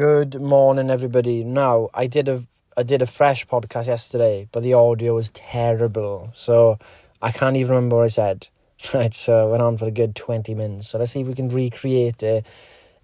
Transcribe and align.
Good 0.00 0.40
morning, 0.40 0.88
everybody. 0.88 1.44
Now, 1.44 1.90
I 1.92 2.06
did 2.06 2.26
a 2.26 2.42
I 2.74 2.84
did 2.84 3.02
a 3.02 3.06
fresh 3.06 3.46
podcast 3.46 3.86
yesterday, 3.86 4.48
but 4.50 4.62
the 4.62 4.72
audio 4.72 5.14
was 5.14 5.28
terrible, 5.28 6.30
so 6.32 6.78
I 7.20 7.32
can't 7.32 7.56
even 7.56 7.74
remember 7.74 7.96
what 7.96 8.06
I 8.06 8.08
said. 8.08 8.48
Right, 8.94 9.12
so 9.12 9.46
I 9.46 9.50
went 9.50 9.62
on 9.62 9.76
for 9.76 9.84
a 9.84 9.90
good 9.90 10.16
twenty 10.16 10.54
minutes. 10.54 10.88
So 10.88 10.98
let's 10.98 11.12
see 11.12 11.20
if 11.20 11.26
we 11.26 11.34
can 11.34 11.50
recreate 11.50 12.22
it 12.22 12.46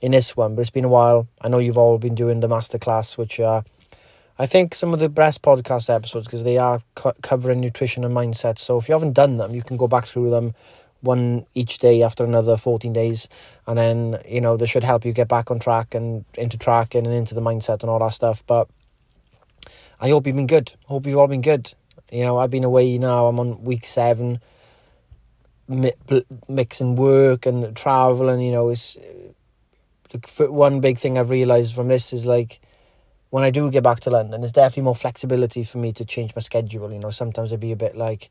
in 0.01 0.13
this 0.13 0.39
one. 0.39 0.55
But 0.55 0.63
it's 0.63 0.71
been 0.71 0.87
a 0.87 0.89
while. 0.89 1.29
I 1.43 1.49
know 1.49 1.59
you've 1.59 1.77
all 1.77 1.99
been 1.99 2.15
doing 2.15 2.41
the 2.41 2.49
masterclass, 2.49 3.19
which 3.19 3.41
are 3.41 3.63
I 4.39 4.47
think 4.47 4.75
some 4.75 4.95
of 4.95 4.99
the 4.99 5.11
best 5.11 5.43
podcast 5.43 5.95
episodes 5.95 6.25
because 6.25 6.45
they 6.45 6.57
are 6.57 6.81
co- 6.95 7.13
covering 7.23 7.61
nutrition 7.61 8.05
and 8.05 8.15
mindset. 8.15 8.59
So 8.59 8.79
if 8.79 8.89
you 8.89 8.95
haven't 8.95 9.13
done 9.13 9.37
them, 9.37 9.55
you 9.55 9.63
can 9.63 9.77
go 9.77 9.87
back 9.87 10.07
through 10.07 10.31
them 10.31 10.55
one 11.07 11.47
each 11.55 11.79
day 11.79 12.03
after 12.03 12.25
another 12.25 12.57
14 12.57 12.93
days. 12.93 13.29
And 13.67 13.79
then 13.79 14.21
you 14.29 14.41
know 14.41 14.57
this 14.57 14.71
should 14.71 14.85
help 14.85 15.05
you 15.05 15.13
get 15.13 15.29
back 15.29 15.51
on 15.51 15.59
track 15.59 15.95
and 15.95 16.25
into 16.37 16.59
tracking 16.59 17.07
and 17.07 17.15
into 17.15 17.35
the 17.35 17.41
mindset 17.41 17.81
and 17.83 17.91
all 17.91 18.01
that 18.01 18.15
stuff. 18.15 18.43
But 18.47 18.69
i 20.01 20.11
hope 20.11 20.27
you've 20.27 20.37
been 20.37 20.47
good. 20.47 20.73
Hope 20.85 21.07
you've 21.07 21.19
all 21.19 21.29
been 21.29 21.43
good. 21.43 21.73
You 22.11 22.25
know 22.25 22.39
i've 22.39 22.51
been 22.51 22.65
away 22.65 22.99
now. 22.99 23.27
I'm 23.27 23.41
on 23.41 23.65
week 23.65 23.87
seven. 23.87 24.41
Mixing 26.49 26.95
work 26.97 27.47
and 27.47 27.75
travel 27.77 28.29
and 28.29 28.45
you 28.45 28.53
know 28.53 28.69
it's 28.69 28.97
one 30.39 30.81
big 30.81 30.99
thing 30.99 31.19
i've 31.19 31.31
realized 31.31 31.75
from 31.75 31.89
this 31.89 32.13
is 32.13 32.25
like 32.25 32.61
when 33.31 33.43
i 33.43 33.51
do 33.51 33.69
get 33.71 33.83
back 33.83 34.01
to 34.01 34.11
london 34.11 34.41
there's 34.41 34.53
definitely 34.53 34.85
more 34.85 34.95
flexibility 34.95 35.65
for 35.65 35.79
me 35.79 35.93
to 35.93 36.05
change 36.05 36.35
my 36.37 36.41
schedule. 36.41 36.93
You 36.93 37.01
know 37.01 37.11
sometimes 37.11 37.53
i'd 37.53 37.61
be 37.61 37.73
a 37.73 37.77
bit 37.77 37.97
like 37.97 38.31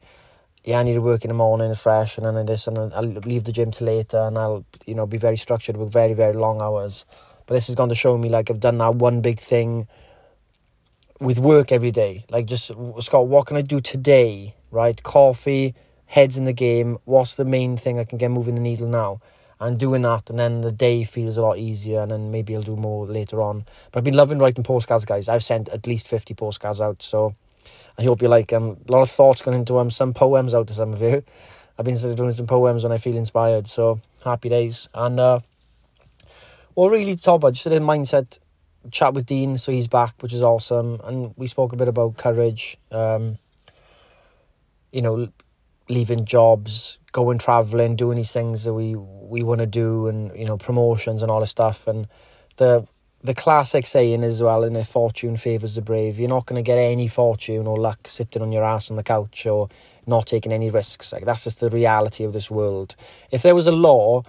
yeah, 0.66 0.80
I 0.80 0.84
need 0.84 0.96
to 0.96 1.02
work 1.02 1.24
in 1.24 1.28
the 1.28 1.36
morning 1.36 1.76
fresh, 1.76 2.18
and 2.18 2.26
then 2.26 2.44
this, 2.48 2.66
and 2.66 2.92
I'll 2.92 3.04
leave 3.04 3.44
the 3.44 3.52
gym 3.52 3.70
till 3.70 3.86
later, 3.86 4.18
and 4.18 4.36
I'll, 4.36 4.66
you 4.88 4.96
know, 4.96 5.06
be 5.06 5.18
very 5.18 5.38
structured 5.38 5.78
with 5.78 5.94
very, 5.94 6.14
very 6.14 6.34
long 6.34 6.60
hours. 6.60 7.06
But 7.46 7.54
this 7.54 7.70
is 7.70 7.76
going 7.76 7.90
to 7.90 7.96
show 7.96 8.18
me, 8.18 8.30
like, 8.30 8.50
I've 8.50 8.60
done 8.60 8.80
that 8.80 8.96
one 8.96 9.22
big 9.22 9.40
thing 9.40 9.88
with 11.20 11.38
work 11.38 11.72
every 11.72 11.92
day. 11.92 12.26
Like, 12.32 12.48
just, 12.48 12.72
Scott, 13.02 13.28
what 13.28 13.46
can 13.46 13.58
I 13.58 13.62
do 13.62 13.80
today, 13.80 14.56
right? 14.72 15.02
Coffee, 15.04 15.76
heads 16.08 16.36
in 16.36 16.46
the 16.46 16.54
game. 16.54 16.98
What's 17.06 17.36
the 17.36 17.46
main 17.46 17.78
thing 17.78 18.00
I 18.00 18.04
can 18.04 18.18
get 18.18 18.32
moving 18.32 18.56
the 18.56 18.62
needle 18.62 18.88
now? 18.88 19.22
And 19.60 19.78
doing 19.78 20.02
that, 20.02 20.32
and 20.32 20.40
then 20.40 20.62
the 20.62 20.72
day 20.72 21.04
feels 21.04 21.38
a 21.38 21.44
lot 21.44 21.60
easier, 21.60 22.02
and 22.02 22.12
then 22.12 22.32
maybe 22.32 22.56
I'll 22.56 22.64
do 22.64 22.76
more 22.76 23.06
later 23.06 23.40
on. 23.40 23.66
But 23.92 24.00
I've 24.00 24.04
been 24.04 24.16
loving 24.16 24.40
writing 24.40 24.64
postcards, 24.64 25.06
guys. 25.06 25.30
I've 25.30 25.44
sent 25.44 25.70
at 25.70 25.86
least 25.86 26.08
50 26.08 26.34
postcards 26.34 26.82
out, 26.82 27.04
so 27.04 27.36
I 27.98 28.04
hope 28.04 28.22
you 28.22 28.28
like 28.28 28.50
them. 28.50 28.78
A 28.88 28.92
lot 28.92 29.02
of 29.02 29.10
thoughts 29.10 29.42
going 29.42 29.58
into 29.58 29.74
them. 29.74 29.92
Some 29.92 30.14
poems 30.14 30.54
out 30.54 30.68
to 30.68 30.74
some 30.74 30.94
of 30.94 31.02
you. 31.02 31.24
I've 31.78 31.86
been 31.86 32.16
doing 32.16 32.32
some 32.32 32.48
poems 32.48 32.84
when 32.84 32.92
I 32.92 32.98
feel 32.98 33.18
inspired. 33.18 33.68
So 33.68 34.00
happy 34.24 34.50
days. 34.50 34.88
And 34.94 35.20
uh, 35.20 35.40
well, 36.76 36.90
really, 36.90 37.16
top. 37.16 37.44
I 37.46 37.52
just 37.52 37.64
did 37.64 37.74
a 37.74 37.80
mindset 37.80 38.40
chat 38.92 39.14
with 39.14 39.26
Dean, 39.26 39.58
so 39.58 39.72
he's 39.72 39.88
back, 39.88 40.14
which 40.22 40.34
is 40.34 40.42
awesome. 40.42 41.00
And 41.04 41.34
we 41.38 41.48
spoke 41.48 41.74
a 41.74 41.78
bit 41.78 41.88
about 41.88 42.18
courage. 42.18 42.78
Um, 42.92 43.38
you 44.92 45.02
know, 45.02 45.30
leaving 45.90 46.26
jobs, 46.26 47.00
going 47.12 47.38
traveling, 47.38 47.96
doing 47.96 48.18
these 48.18 48.32
things 48.32 48.64
that 48.64 48.74
we 48.74 48.96
we 48.96 49.44
want 49.44 49.60
to 49.60 49.66
do, 49.66 50.08
and 50.08 50.38
you 50.38 50.46
know, 50.46 50.58
promotions 50.58 51.22
and 51.22 51.32
all 51.32 51.40
this 51.40 51.52
stuff. 51.52 51.88
And 51.88 52.08
the 52.58 52.88
the 53.26 53.34
classic 53.34 53.86
saying 53.88 54.24
as 54.24 54.42
well, 54.42 54.64
in 54.64 54.76
a 54.76 54.86
fortune 54.86 55.36
favours 55.36 55.76
the 55.76 55.82
brave. 55.82 56.20
You're 56.20 56.30
not 56.30 56.46
going 56.46 56.64
to 56.64 56.66
get 56.66 56.78
any 56.78 57.08
fortune 57.08 57.66
or 57.66 57.78
luck 57.78 58.08
sitting 58.08 58.42
on 58.42 58.52
your 58.52 58.64
ass 58.64 58.92
on 58.92 58.98
the 58.98 59.04
couch 59.04 59.46
or 59.46 59.68
not 60.06 60.28
taking 60.28 60.54
any 60.54 60.70
risks. 60.70 61.12
Like 61.12 61.26
that's 61.26 61.44
just 61.44 61.60
the 61.60 61.70
reality 61.70 62.24
of 62.24 62.34
this 62.34 62.52
world. 62.52 62.96
If 63.32 63.42
there 63.42 63.56
was 63.56 63.66
a 63.66 63.72
law, 63.72 64.24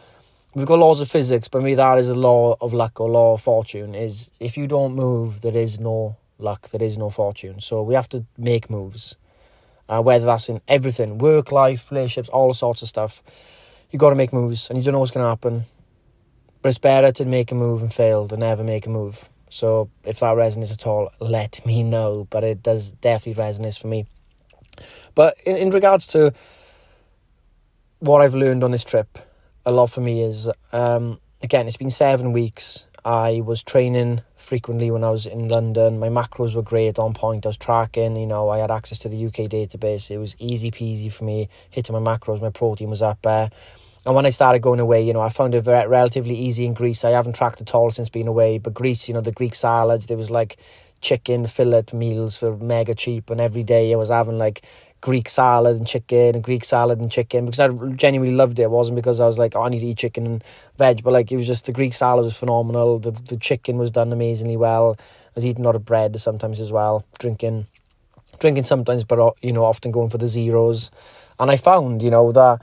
we've 0.55 0.67
got 0.67 0.78
laws 0.78 1.00
of 1.00 1.11
physics, 1.11 1.47
but 1.47 1.62
maybe 1.62 1.74
that 1.74 1.98
is 1.98 2.08
a 2.08 2.14
law 2.14 2.56
of 2.61 2.72
luck 2.72 2.98
or 2.98 3.11
law 3.11 3.34
of 3.34 3.42
fortune. 3.42 3.94
Is 3.94 4.30
if 4.41 4.56
you 4.56 4.67
don't 4.67 4.94
move, 4.94 5.42
there 5.42 5.56
is 5.56 5.78
no 5.78 6.17
luck, 6.39 6.70
there 6.70 6.83
is 6.83 6.97
no 6.97 7.11
fortune. 7.11 7.61
So 7.61 7.83
we 7.83 7.94
have 7.94 8.08
to 8.11 8.24
make 8.39 8.70
moves, 8.70 9.17
uh, 9.91 10.00
whether 10.00 10.24
that's 10.24 10.48
in 10.48 10.62
everything, 10.69 11.19
work, 11.19 11.52
life, 11.52 11.90
relationships, 11.90 12.30
all 12.30 12.55
sorts 12.55 12.80
of 12.80 12.89
stuff. 12.89 13.23
You 13.90 13.98
got 13.98 14.11
to 14.11 14.17
make 14.17 14.33
moves, 14.33 14.70
and 14.70 14.79
you 14.79 14.85
don't 14.85 14.92
know 14.92 15.01
what's 15.01 15.12
going 15.12 15.24
to 15.24 15.29
happen. 15.29 15.64
But 16.62 16.70
it's 16.70 16.78
better 16.78 17.12
to 17.12 17.24
make 17.24 17.52
a 17.52 17.55
move 17.55 17.83
and 17.83 17.92
fail 17.92 18.27
than 18.27 18.40
never 18.40 18.64
make 18.64 18.86
a 18.86 18.90
move. 18.90 19.28
So 19.50 19.90
if 20.05 20.20
that 20.20 20.36
resonates 20.36 20.72
at 20.72 20.86
all, 20.86 21.11
let 21.20 21.64
me 21.64 21.83
know. 21.83 22.27
But 22.30 22.44
it 22.44 22.62
does 22.62 22.92
definitely 22.92 23.42
resonate 23.42 23.78
for 23.78 23.89
me. 23.89 24.06
But 25.14 25.36
in, 25.46 25.56
in 25.56 25.70
regards 25.70 26.08
to 26.08 26.33
what 28.00 28.20
I've 28.20 28.34
learned 28.34 28.64
on 28.64 28.72
this 28.72 28.84
trip, 28.84 29.18
a 29.64 29.72
lot 29.72 29.86
for 29.86 30.00
me 30.00 30.22
is 30.22 30.48
um, 30.72 31.18
again, 31.42 31.67
it's 31.67 31.77
been 31.77 31.90
seven 31.90 32.33
weeks. 32.33 32.86
I 33.05 33.40
was 33.44 33.62
training 33.62 34.23
frequently 34.36 34.90
when 34.90 35.05
I 35.05 35.11
was 35.11 35.27
in 35.27 35.48
London. 35.48 36.00
My 36.00 36.08
macros 36.08 36.55
were 36.55 36.62
great, 36.62 36.98
on 36.98 37.14
point. 37.14 37.46
I 37.46 37.50
was 37.50 37.56
tracking, 37.56 38.17
you 38.17 38.27
know, 38.27 38.48
I 38.48 38.58
had 38.58 38.70
access 38.70 38.98
to 39.00 39.08
the 39.08 39.27
UK 39.27 39.48
database. 39.48 40.11
It 40.11 40.18
was 40.18 40.34
easy 40.38 40.70
peasy 40.70 41.11
for 41.11 41.24
me, 41.24 41.48
hitting 41.70 41.92
my 41.92 42.00
macros. 42.00 42.40
My 42.40 42.50
protein 42.50 42.90
was 42.90 43.02
up 43.02 43.23
there. 43.23 43.50
And 44.06 44.14
when 44.14 44.24
I 44.24 44.30
started 44.30 44.61
going 44.61 44.78
away, 44.78 45.02
you 45.02 45.12
know, 45.12 45.20
I 45.20 45.30
found 45.30 45.55
it 45.56 45.67
relatively 45.67 46.36
easy 46.36 46.64
in 46.64 46.74
Greece. 46.74 47.05
I 47.05 47.11
haven't 47.11 47.34
tracked 47.34 47.61
at 47.61 47.74
all 47.74 47.90
since 47.90 48.08
being 48.08 48.28
away. 48.28 48.58
But 48.58 48.72
Greece, 48.72 49.08
you 49.08 49.14
know, 49.14 49.20
the 49.20 49.33
Greek 49.33 49.56
salads, 49.56 50.06
there 50.06 50.17
was 50.17 50.30
like 50.30 50.58
chicken 51.00 51.48
fillet 51.48 51.86
meals 51.92 52.36
for 52.36 52.56
mega 52.56 52.94
cheap. 52.94 53.30
And 53.30 53.40
every 53.40 53.64
day 53.64 53.92
I 53.92 53.96
was 53.96 54.08
having 54.08 54.39
like 54.39 54.62
Greek 55.00 55.28
salad 55.28 55.77
and 55.77 55.89
chicken 55.89 56.36
and 56.36 56.44
Greek 56.44 56.64
salad 56.64 57.00
and 57.00 57.11
chicken 57.11 57.46
because 57.46 57.58
I 57.58 57.68
genuinely 57.96 58.34
loved 58.34 58.61
it. 58.61 58.62
It 58.62 58.70
wasn't 58.70 58.94
because 58.94 59.20
I 59.20 59.27
was 59.27 59.39
like, 59.39 59.56
oh, 59.56 59.62
I 59.62 59.70
need 59.70 59.80
to 59.80 59.86
eat 59.86 59.98
chicken 59.98 60.24
and 60.24 60.44
veg, 60.78 61.02
but 61.02 61.12
like 61.12 61.30
it 61.33 61.36
was 61.36 61.46
just 61.46 61.67
the 61.67 61.73
Greek 61.73 61.92
salad 61.92 62.24
was 62.24 62.36
phenomenal. 62.36 63.00
The 63.00 63.11
the 63.11 63.36
chicken 63.36 63.77
was 63.77 63.90
done 63.90 64.12
amazingly 64.12 64.56
well. 64.56 64.96
I 64.98 65.33
was 65.34 65.46
eating 65.46 65.64
a 65.64 65.67
lot 65.67 65.77
of 65.77 65.84
bread 65.84 66.18
sometimes 66.20 66.61
as 66.61 66.73
well, 66.73 67.05
drinking, 67.18 67.67
drinking 68.38 68.64
sometimes, 68.64 69.05
but 69.05 69.18
uh, 69.18 69.33
you 69.42 69.52
know, 69.52 69.64
often 69.64 69.90
going 69.90 70.11
for 70.11 70.18
the 70.18 70.28
zeros. 70.28 70.90
And 71.38 71.50
I 71.50 71.56
found, 71.56 72.02
you 72.02 72.11
know, 72.11 72.33
that 72.33 72.62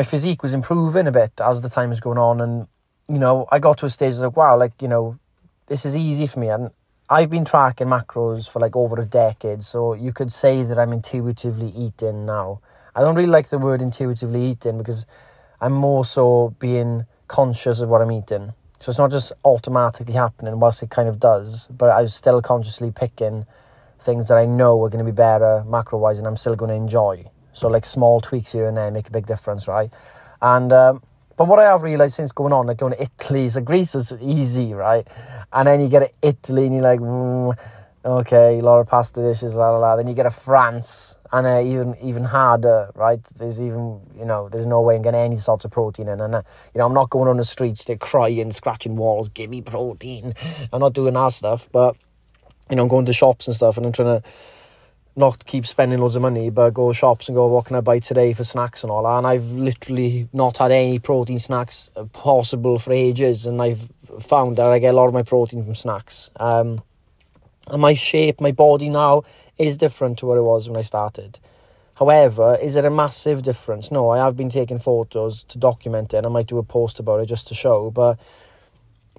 my 0.00 0.04
physique 0.04 0.42
was 0.42 0.54
improving 0.54 1.06
a 1.06 1.12
bit 1.12 1.30
as 1.42 1.60
the 1.60 1.68
time 1.68 1.90
was 1.90 2.00
going 2.00 2.16
on, 2.16 2.40
and 2.40 2.66
you 3.06 3.18
know, 3.18 3.46
I 3.52 3.58
got 3.58 3.76
to 3.78 3.84
a 3.84 3.90
stage 3.90 4.14
like, 4.14 4.34
wow, 4.34 4.56
like 4.56 4.80
you 4.80 4.88
know, 4.88 5.18
this 5.66 5.84
is 5.84 5.94
easy 5.94 6.26
for 6.26 6.40
me, 6.40 6.48
and 6.48 6.70
I've 7.10 7.28
been 7.28 7.44
tracking 7.44 7.88
macros 7.88 8.48
for 8.48 8.60
like 8.60 8.74
over 8.74 8.98
a 8.98 9.04
decade, 9.04 9.62
so 9.62 9.92
you 9.92 10.14
could 10.14 10.32
say 10.32 10.62
that 10.62 10.78
I'm 10.78 10.94
intuitively 10.94 11.68
eating 11.68 12.24
now. 12.24 12.62
I 12.94 13.02
don't 13.02 13.14
really 13.14 13.28
like 13.28 13.50
the 13.50 13.58
word 13.58 13.82
intuitively 13.82 14.42
eating 14.42 14.78
because 14.78 15.04
I'm 15.60 15.74
more 15.74 16.06
so 16.06 16.54
being 16.58 17.04
conscious 17.28 17.80
of 17.80 17.90
what 17.90 18.00
I'm 18.00 18.10
eating. 18.10 18.54
So 18.78 18.88
it's 18.88 18.98
not 18.98 19.10
just 19.10 19.34
automatically 19.44 20.14
happening, 20.14 20.58
whilst 20.60 20.82
it 20.82 20.88
kind 20.88 21.10
of 21.10 21.20
does, 21.20 21.66
but 21.66 21.90
I'm 21.90 22.08
still 22.08 22.40
consciously 22.40 22.90
picking 22.90 23.44
things 23.98 24.28
that 24.28 24.38
I 24.38 24.46
know 24.46 24.82
are 24.82 24.88
going 24.88 25.04
to 25.04 25.12
be 25.12 25.14
better 25.14 25.62
macro 25.68 25.98
wise 25.98 26.16
and 26.16 26.26
I'm 26.26 26.38
still 26.38 26.56
going 26.56 26.70
to 26.70 26.74
enjoy. 26.74 27.26
So 27.52 27.68
like 27.68 27.84
small 27.84 28.20
tweaks 28.20 28.52
here 28.52 28.66
and 28.66 28.76
there 28.76 28.90
make 28.90 29.08
a 29.08 29.10
big 29.10 29.26
difference, 29.26 29.68
right? 29.68 29.92
And 30.42 30.72
um, 30.72 31.02
but 31.36 31.48
what 31.48 31.58
I 31.58 31.64
have 31.64 31.82
realised 31.82 32.14
since 32.14 32.32
going 32.32 32.52
on, 32.52 32.66
like 32.66 32.78
going 32.78 32.92
to 32.92 33.02
Italy, 33.02 33.48
so 33.48 33.60
Greece 33.60 33.94
is 33.94 34.12
easy, 34.20 34.74
right? 34.74 35.06
And 35.52 35.66
then 35.66 35.80
you 35.80 35.88
get 35.88 36.00
to 36.00 36.10
Italy 36.20 36.66
and 36.66 36.74
you're 36.74 36.84
like, 36.84 37.00
mm, 37.00 37.56
okay, 38.04 38.58
a 38.58 38.62
lot 38.62 38.80
of 38.80 38.86
pasta 38.86 39.22
dishes, 39.22 39.54
la 39.54 39.70
la 39.70 39.78
la. 39.78 39.96
Then 39.96 40.06
you 40.06 40.14
get 40.14 40.24
to 40.24 40.30
France 40.30 41.16
and 41.32 41.46
uh, 41.46 41.62
even 41.62 41.96
even 42.02 42.24
harder, 42.24 42.90
right? 42.94 43.22
There's 43.36 43.60
even 43.60 44.00
you 44.18 44.24
know 44.24 44.48
there's 44.48 44.66
no 44.66 44.80
way 44.80 44.96
I'm 44.96 45.02
getting 45.02 45.20
any 45.20 45.38
sorts 45.38 45.64
of 45.64 45.70
protein 45.70 46.08
in, 46.08 46.20
and 46.20 46.34
uh, 46.34 46.42
you 46.74 46.78
know 46.78 46.86
I'm 46.86 46.94
not 46.94 47.10
going 47.10 47.28
on 47.28 47.36
the 47.36 47.44
streets 47.44 47.84
to 47.86 47.96
crying, 47.96 48.52
scratching 48.52 48.96
walls, 48.96 49.28
give 49.28 49.50
me 49.50 49.62
protein. 49.62 50.34
I'm 50.72 50.80
not 50.80 50.92
doing 50.92 51.14
that 51.14 51.32
stuff, 51.32 51.68
but 51.72 51.96
you 52.68 52.76
know 52.76 52.82
I'm 52.82 52.88
going 52.88 53.06
to 53.06 53.12
shops 53.12 53.46
and 53.46 53.56
stuff, 53.56 53.76
and 53.76 53.86
I'm 53.86 53.92
trying 53.92 54.20
to 54.20 54.28
not 55.20 55.44
keep 55.46 55.66
spending 55.66 55.98
loads 55.98 56.16
of 56.16 56.22
money, 56.22 56.50
but 56.50 56.70
go 56.70 56.92
shops 56.92 57.28
and 57.28 57.36
go, 57.36 57.46
what 57.46 57.66
can 57.66 57.76
I 57.76 57.80
buy 57.80 58.00
today 58.00 58.32
for 58.32 58.42
snacks 58.42 58.82
and 58.82 58.90
all 58.90 59.04
that. 59.04 59.18
And 59.18 59.26
I've 59.26 59.52
literally 59.52 60.28
not 60.32 60.56
had 60.56 60.72
any 60.72 60.98
protein 60.98 61.38
snacks 61.38 61.90
possible 62.12 62.78
for 62.78 62.92
ages, 62.92 63.46
and 63.46 63.62
I've 63.62 63.88
found 64.20 64.56
that 64.56 64.66
I 64.66 64.80
get 64.80 64.94
a 64.94 64.96
lot 64.96 65.06
of 65.06 65.14
my 65.14 65.22
protein 65.22 65.62
from 65.62 65.74
snacks. 65.76 66.30
Um, 66.36 66.82
and 67.68 67.80
my 67.80 67.94
shape, 67.94 68.40
my 68.40 68.50
body 68.50 68.88
now 68.88 69.22
is 69.58 69.76
different 69.76 70.18
to 70.18 70.26
what 70.26 70.38
it 70.38 70.42
was 70.42 70.68
when 70.68 70.76
I 70.76 70.82
started. 70.82 71.38
However, 71.94 72.56
is 72.60 72.76
it 72.76 72.86
a 72.86 72.90
massive 72.90 73.42
difference? 73.42 73.90
No, 73.90 74.08
I 74.08 74.18
have 74.24 74.34
been 74.36 74.48
taking 74.48 74.78
photos 74.78 75.44
to 75.44 75.58
document 75.58 76.14
it, 76.14 76.16
and 76.16 76.26
I 76.26 76.30
might 76.30 76.46
do 76.46 76.58
a 76.58 76.62
post 76.62 76.98
about 76.98 77.20
it 77.20 77.26
just 77.26 77.48
to 77.48 77.54
show. 77.54 77.90
But 77.90 78.18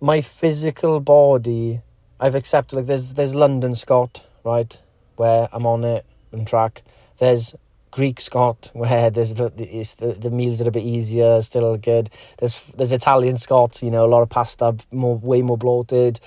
my 0.02 0.22
physical 0.22 1.00
body, 1.00 1.82
I've 2.20 2.34
accepted. 2.34 2.76
Like 2.76 2.88
there's 2.88 3.14
there's 3.14 3.36
London 3.36 3.76
Scott, 3.76 4.26
right? 4.44 4.76
Where 5.22 5.48
I'm 5.54 5.68
on 5.68 5.84
it 5.84 6.04
and 6.32 6.48
track. 6.48 6.82
There's 7.20 7.54
Greek 7.92 8.20
Scott 8.20 8.72
where 8.74 9.12
there's 9.12 9.36
the 9.36 9.50
the, 9.50 10.18
the 10.20 10.32
meals 10.32 10.62
are 10.62 10.68
a 10.68 10.72
bit 10.72 10.84
easier, 10.84 11.42
still 11.44 11.78
good. 11.78 12.10
There's 12.40 12.56
there's 12.78 12.92
Italian 12.92 13.38
Scott, 13.38 13.84
you 13.84 13.92
know, 13.92 14.04
a 14.06 14.12
lot 14.16 14.24
of 14.24 14.30
pasta, 14.30 14.76
more 14.92 15.18
way 15.18 15.44
more 15.44 15.58
bloated. 15.58 16.20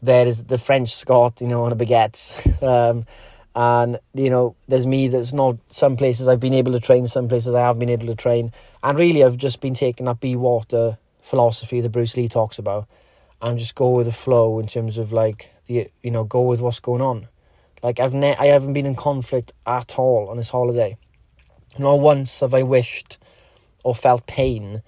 There 0.00 0.26
is 0.26 0.44
the 0.44 0.58
French 0.58 0.96
Scott, 0.96 1.40
you 1.42 1.46
know, 1.46 1.64
on 1.64 1.72
a 1.72 1.76
baguette. 1.76 2.22
Um, 2.72 3.06
and 3.54 4.00
you 4.14 4.30
know, 4.30 4.54
there's 4.66 4.86
me. 4.86 5.08
There's 5.08 5.34
not 5.34 5.56
some 5.68 5.98
places 5.98 6.26
I've 6.26 6.40
been 6.40 6.54
able 6.54 6.72
to 6.72 6.80
train, 6.80 7.06
some 7.06 7.28
places 7.28 7.54
I 7.54 7.60
haven't 7.60 7.80
been 7.80 7.90
able 7.90 8.06
to 8.06 8.14
train, 8.14 8.50
and 8.82 8.96
really 8.96 9.22
I've 9.22 9.36
just 9.36 9.60
been 9.60 9.74
taking 9.74 10.06
that 10.06 10.20
be 10.20 10.36
water 10.36 10.96
philosophy 11.20 11.82
that 11.82 11.90
Bruce 11.90 12.16
Lee 12.16 12.28
talks 12.28 12.58
about 12.58 12.88
and 13.42 13.58
just 13.58 13.74
go 13.74 13.90
with 13.90 14.06
the 14.06 14.12
flow 14.12 14.58
in 14.58 14.68
terms 14.68 14.96
of 14.96 15.12
like 15.12 15.50
the 15.66 15.90
you 16.02 16.10
know 16.10 16.24
go 16.24 16.40
with 16.42 16.62
what's 16.62 16.80
going 16.80 17.02
on. 17.02 17.28
Like 17.82 18.00
I've 18.00 18.14
ne- 18.14 18.36
I 18.36 18.46
haven't 18.46 18.72
been 18.72 18.86
in 18.86 18.94
conflict 18.94 19.52
at 19.66 19.98
all 19.98 20.28
on 20.28 20.36
this 20.36 20.50
holiday. 20.50 20.96
Not 21.78 22.00
once 22.00 22.40
have 22.40 22.54
I 22.54 22.62
wished 22.62 23.18
or 23.82 23.94
felt 23.94 24.26
pain 24.26 24.82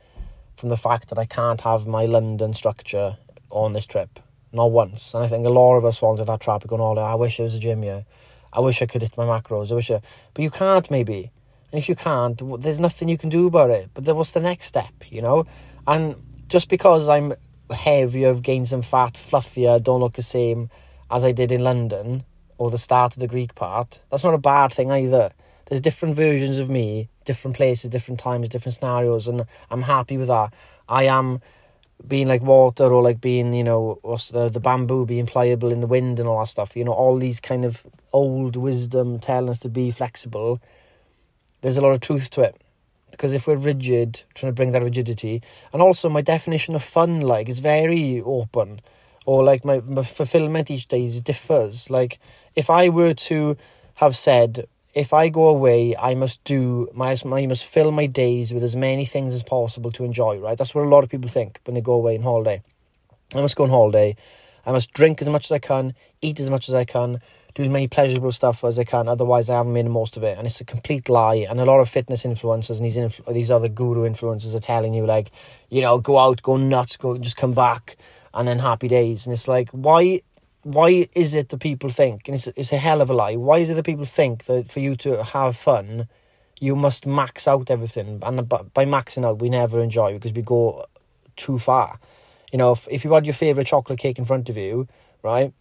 from 0.57 0.69
the 0.69 0.77
fact 0.77 1.09
that 1.09 1.19
I 1.19 1.25
can't 1.25 1.61
have 1.63 1.87
my 1.87 2.07
London 2.07 2.55
structure 2.55 3.17
on 3.51 3.73
this 3.73 3.87
trip. 3.87 4.21
Not 4.53 4.71
once. 4.71 5.15
And 5.15 5.25
I 5.25 5.29
think 5.29 5.47
a 5.47 5.51
lot 5.51 5.77
of 5.77 5.85
us 5.85 5.99
fall 5.99 6.13
into 6.13 6.25
that 6.25 6.41
trap 6.41 6.67
going, 6.67 6.81
oh, 6.81 6.97
I 6.97 7.17
wish 7.17 7.39
there 7.39 7.45
was 7.45 7.55
a 7.55 7.59
gym. 7.59 7.85
I 8.53 8.61
wish 8.61 8.81
I 8.81 8.87
could 8.87 9.03
hit 9.03 9.17
my 9.17 9.25
macros. 9.25 9.73
I 9.73 9.75
wish 9.75 9.91
I... 9.91 10.01
But 10.33 10.43
you 10.43 10.51
can't, 10.51 10.89
maybe. 10.91 11.33
And 11.73 11.79
if 11.81 11.89
you 11.89 11.97
can't, 11.97 12.41
there's 12.61 12.79
nothing 12.79 13.09
you 13.09 13.19
can 13.19 13.31
do 13.31 13.49
about 13.49 13.71
it. 13.71 13.91
But 13.95 14.05
then 14.05 14.15
what's 14.15 14.31
the 14.31 14.41
next 14.41 14.67
step, 14.67 14.93
you 15.11 15.23
know? 15.23 15.47
And 15.89 16.15
just 16.47 16.69
because 16.69 17.09
I'm 17.09 17.35
heavier, 17.69 18.31
I've 18.31 18.43
gained 18.43 18.69
some 18.69 18.83
fat, 18.83 19.15
fluffier, 19.15 19.83
don't 19.83 20.01
look 20.01 20.13
the 20.13 20.23
same 20.23 20.71
as 21.11 21.25
I 21.25 21.33
did 21.33 21.51
in 21.51 21.65
London, 21.65 22.25
or 22.59 22.71
the 22.71 22.79
start 22.79 23.15
of 23.15 23.21
the 23.21 23.29
Greek 23.29 23.55
part, 23.55 24.01
that's 24.11 24.25
not 24.25 24.35
a 24.35 24.39
bad 24.39 24.73
thing 24.73 24.91
either. 24.91 25.31
There's 25.67 25.81
different 25.81 26.15
versions 26.15 26.59
of 26.59 26.69
me, 26.69 27.09
different 27.25 27.57
places, 27.57 27.91
different 27.91 28.21
times, 28.21 28.49
different 28.49 28.75
scenarios, 28.75 29.27
and 29.29 29.45
I'm 29.71 29.83
happy 29.83 30.19
with 30.19 30.29
that. 30.29 30.53
I 30.89 31.05
am 31.05 31.41
being 32.07 32.29
like 32.29 32.43
water 32.43 32.85
or 32.85 33.03
like 33.03 33.21
being, 33.21 33.55
you 33.55 33.65
know, 33.65 33.99
what's 34.03 34.29
the 34.29 34.49
the 34.49 34.61
bamboo 34.61 35.07
being 35.07 35.27
pliable 35.27 35.73
in 35.73 35.81
the 35.81 35.87
wind 35.87 36.19
and 36.19 36.29
all 36.29 36.41
that 36.41 36.49
stuff. 36.49 36.77
You 36.77 36.85
know, 36.85 36.93
all 36.93 37.17
these 37.17 37.41
kind 37.41 37.65
of 37.65 37.85
old 38.13 38.57
wisdom 38.57 39.19
telling 39.19 39.49
us 39.49 39.59
to 39.61 39.69
be 39.69 39.91
flexible. 39.91 40.61
There's 41.63 41.79
a 41.79 41.81
lot 41.81 41.93
of 41.93 42.01
truth 42.01 42.31
to 42.31 42.43
it. 42.43 42.61
Because 43.11 43.33
if 43.33 43.47
we're 43.47 43.57
rigid, 43.57 44.25
trying 44.35 44.51
to 44.51 44.57
bring 44.57 44.73
that 44.73 44.83
rigidity, 44.83 45.41
and 45.73 45.81
also 45.81 46.09
my 46.09 46.21
definition 46.21 46.75
of 46.75 46.83
fun, 46.83 47.21
like, 47.21 47.49
is 47.49 47.61
very 47.61 48.21
open, 48.21 48.81
or 49.25 49.43
like 49.45 49.65
my, 49.65 49.81
my 49.81 50.03
fulfillment 50.03 50.71
each 50.71 50.89
day 50.89 51.09
differs. 51.21 51.91
Like, 51.91 52.19
if 52.55 52.71
I 52.71 52.89
were 52.89 53.15
to 53.15 53.57
have 53.95 54.17
said, 54.17 54.67
if 54.95 55.13
I 55.13 55.29
go 55.29 55.49
away, 55.49 55.97
I 55.97 56.15
must 56.15 56.43
do 56.45 56.89
my 56.95 57.17
I 57.25 57.47
must 57.47 57.65
fill 57.65 57.91
my 57.91 58.07
days 58.07 58.53
with 58.53 58.63
as 58.63 58.77
many 58.77 59.05
things 59.05 59.35
as 59.35 59.43
possible 59.43 59.91
to 59.93 60.05
enjoy. 60.05 60.39
Right, 60.39 60.57
that's 60.57 60.75
what 60.75 60.85
a 60.85 60.89
lot 60.89 61.05
of 61.05 61.11
people 61.11 61.29
think 61.29 61.61
when 61.65 61.75
they 61.75 61.81
go 61.81 61.95
away 61.95 62.17
on 62.17 62.23
holiday. 62.23 62.63
I 63.35 63.41
must 63.41 63.57
go 63.57 63.65
on 63.65 63.71
holiday. 63.71 64.17
I 64.67 64.73
must 64.73 64.93
drink 64.93 65.21
as 65.21 65.29
much 65.29 65.47
as 65.47 65.53
I 65.53 65.59
can, 65.59 65.95
eat 66.23 66.41
as 66.41 66.49
much 66.49 66.69
as 66.69 66.75
I 66.75 66.85
can, 66.85 67.21
do 67.55 67.63
as 67.63 67.69
many 67.69 67.87
pleasurable 67.87 68.33
stuff 68.33 68.65
as 68.65 68.79
I 68.79 68.85
can. 68.85 69.09
Otherwise, 69.09 69.51
I 69.51 69.57
haven't 69.57 69.73
made 69.73 69.87
the 69.87 69.91
most 69.91 70.17
of 70.17 70.23
it, 70.23 70.39
and 70.39 70.47
it's 70.47 70.61
a 70.61 70.65
complete 70.65 71.09
lie. 71.09 71.47
And 71.49 71.61
a 71.61 71.65
lot 71.65 71.81
of 71.81 71.89
fitness 71.89 72.25
influencers 72.25 72.79
and 72.79 72.87
these 72.87 73.21
these 73.29 73.51
other 73.51 73.69
guru 73.69 74.09
influencers 74.09 74.55
are 74.55 74.61
telling 74.61 74.95
you 74.95 75.07
like, 75.07 75.31
you 75.71 75.81
know, 75.81 75.99
go 75.99 76.19
out, 76.19 76.43
go 76.43 76.57
nuts, 76.57 76.97
go 76.97 77.19
just 77.19 77.37
come 77.37 77.53
back, 77.53 77.97
and 78.35 78.47
then 78.47 78.59
happy 78.59 78.89
days. 78.89 79.27
And 79.27 79.33
it's 79.33 79.49
like, 79.49 79.71
why 79.71 80.21
why 80.65 81.09
is 81.15 81.35
it 81.35 81.51
that 81.51 81.61
people 81.61 81.91
think, 81.91 82.27
and 82.27 82.35
it's, 82.35 82.47
it's 82.47 82.73
a 82.73 82.79
hell 82.79 83.03
of 83.03 83.11
a 83.11 83.15
lie, 83.15 83.37
why 83.37 83.59
is 83.59 83.69
it 83.69 83.75
that 83.75 83.85
people 83.85 84.07
think 84.07 84.47
that 84.47 84.73
for 84.73 84.81
you 84.81 84.97
to 84.97 85.23
have 85.23 85.57
fun, 85.57 86.09
you 86.59 86.75
must 86.75 87.07
max 87.07 87.47
out 87.47 87.71
everything? 87.71 88.19
And 88.23 88.49
by 88.49 88.87
maxing 88.87 89.27
out, 89.27 89.41
we 89.41 89.51
never 89.51 89.83
enjoy 89.83 90.15
because 90.15 90.33
we 90.33 90.41
go 90.41 90.87
too 91.37 91.59
far. 91.59 91.99
You 92.51 92.59
know, 92.59 92.73
if, 92.73 92.89
if 92.91 93.05
you 93.05 93.13
had 93.13 93.27
your 93.27 93.35
favourite 93.35 93.67
chocolate 93.67 93.99
cake 93.99 94.19
in 94.19 94.25
front 94.25 94.49
of 94.49 94.57
you, 94.57 94.89
right, 95.23 95.53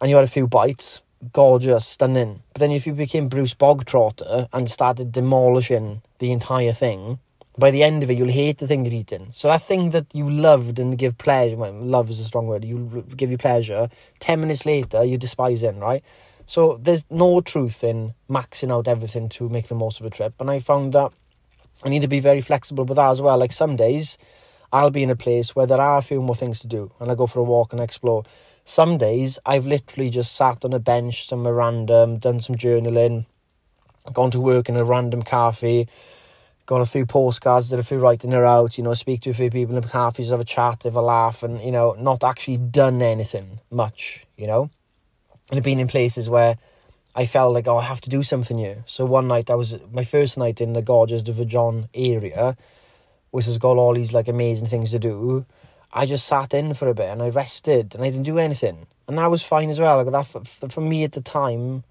and 0.00 0.10
you 0.10 0.16
had 0.16 0.24
a 0.24 0.28
few 0.28 0.48
bites, 0.48 1.00
gorgeous, 1.32 1.86
stunning. 1.86 2.42
But 2.52 2.60
then 2.60 2.72
if 2.72 2.88
you 2.88 2.94
became 2.94 3.28
Bruce 3.28 3.54
Bogtrotter 3.54 4.48
and 4.52 4.68
started 4.68 5.12
demolishing 5.12 6.02
the 6.18 6.32
entire 6.32 6.72
thing, 6.72 7.20
by 7.58 7.70
the 7.70 7.82
end 7.82 8.02
of 8.02 8.10
it, 8.10 8.16
you'll 8.16 8.28
hate 8.28 8.58
the 8.58 8.68
thing 8.68 8.84
you're 8.84 8.94
eating. 8.94 9.28
So 9.32 9.48
that 9.48 9.62
thing 9.62 9.90
that 9.90 10.06
you 10.14 10.30
loved 10.30 10.78
and 10.78 10.96
give 10.96 11.18
pleasure, 11.18 11.56
well, 11.56 11.72
love 11.72 12.08
is 12.08 12.20
a 12.20 12.24
strong 12.24 12.46
word, 12.46 12.64
you 12.64 13.04
give 13.16 13.30
you 13.30 13.38
pleasure, 13.38 13.88
10 14.20 14.40
minutes 14.40 14.64
later, 14.64 15.04
you 15.04 15.18
despise 15.18 15.62
it, 15.62 15.74
right? 15.76 16.04
So 16.46 16.78
there's 16.80 17.04
no 17.10 17.40
truth 17.40 17.82
in 17.82 18.14
maxing 18.30 18.72
out 18.72 18.88
everything 18.88 19.28
to 19.30 19.48
make 19.48 19.66
the 19.68 19.74
most 19.74 20.00
of 20.00 20.06
a 20.06 20.10
trip. 20.10 20.34
And 20.40 20.50
I 20.50 20.60
found 20.60 20.92
that 20.94 21.12
I 21.84 21.88
need 21.88 22.02
to 22.02 22.08
be 22.08 22.20
very 22.20 22.40
flexible 22.40 22.84
with 22.84 22.96
that 22.96 23.10
as 23.10 23.20
well. 23.20 23.36
Like 23.36 23.52
some 23.52 23.76
days, 23.76 24.18
I'll 24.72 24.90
be 24.90 25.02
in 25.02 25.10
a 25.10 25.16
place 25.16 25.56
where 25.56 25.66
there 25.66 25.80
are 25.80 25.98
a 25.98 26.02
few 26.02 26.22
more 26.22 26.36
things 26.36 26.60
to 26.60 26.66
do, 26.66 26.92
and 27.00 27.10
I 27.10 27.14
go 27.14 27.26
for 27.26 27.40
a 27.40 27.44
walk 27.44 27.72
and 27.72 27.82
explore. 27.82 28.24
Some 28.64 28.98
days, 28.98 29.38
I've 29.46 29.66
literally 29.66 30.10
just 30.10 30.36
sat 30.36 30.64
on 30.64 30.72
a 30.72 30.78
bench 30.78 31.26
somewhere 31.26 31.54
random, 31.54 32.18
done 32.18 32.40
some 32.40 32.56
journaling, 32.56 33.26
gone 34.12 34.30
to 34.30 34.40
work 34.40 34.68
in 34.68 34.76
a 34.76 34.84
random 34.84 35.22
cafe, 35.22 35.86
got 36.68 36.82
a 36.82 36.86
few 36.86 37.06
postcards, 37.06 37.70
did 37.70 37.78
a 37.78 37.82
few 37.82 37.96
writing 37.96 38.30
her 38.30 38.44
out, 38.44 38.76
you 38.76 38.84
know, 38.84 38.92
speak 38.92 39.22
to 39.22 39.30
a 39.30 39.34
few 39.34 39.48
people 39.48 39.74
in 39.74 39.80
the 39.80 39.88
cafes, 39.88 40.28
have 40.28 40.38
a 40.38 40.44
chat, 40.44 40.82
have 40.82 40.96
a 40.96 41.00
laugh, 41.00 41.42
and, 41.42 41.62
you 41.62 41.72
know, 41.72 41.96
not 41.98 42.22
actually 42.22 42.58
done 42.58 43.00
anything 43.00 43.58
much, 43.70 44.26
you 44.36 44.46
know. 44.46 44.68
And 45.50 45.56
I've 45.56 45.64
been 45.64 45.80
in 45.80 45.88
places 45.88 46.28
where 46.28 46.58
I 47.16 47.24
felt 47.24 47.54
like, 47.54 47.66
oh, 47.68 47.78
I 47.78 47.84
have 47.84 48.02
to 48.02 48.10
do 48.10 48.22
something 48.22 48.58
here. 48.58 48.84
So 48.84 49.06
one 49.06 49.28
night, 49.28 49.48
I 49.48 49.54
was, 49.54 49.78
my 49.90 50.04
first 50.04 50.36
night 50.36 50.60
in 50.60 50.74
the 50.74 50.82
gorgeous 50.82 51.22
de 51.22 51.32
Vajon 51.32 51.88
area, 51.94 52.54
which 53.30 53.46
has 53.46 53.56
got 53.56 53.78
all 53.78 53.94
these, 53.94 54.12
like, 54.12 54.28
amazing 54.28 54.68
things 54.68 54.90
to 54.90 54.98
do. 54.98 55.46
I 55.90 56.04
just 56.04 56.26
sat 56.26 56.52
in 56.52 56.74
for 56.74 56.86
a 56.86 56.94
bit 56.94 57.08
and 57.08 57.22
I 57.22 57.30
rested 57.30 57.94
and 57.94 58.04
I 58.04 58.10
didn't 58.10 58.26
do 58.26 58.38
anything. 58.38 58.86
And 59.06 59.16
that 59.16 59.30
was 59.30 59.42
fine 59.42 59.70
as 59.70 59.80
well. 59.80 60.04
Like 60.04 60.12
that 60.12 60.26
for, 60.26 60.68
for 60.68 60.82
me 60.82 61.04
at 61.04 61.12
the 61.12 61.22
time, 61.22 61.82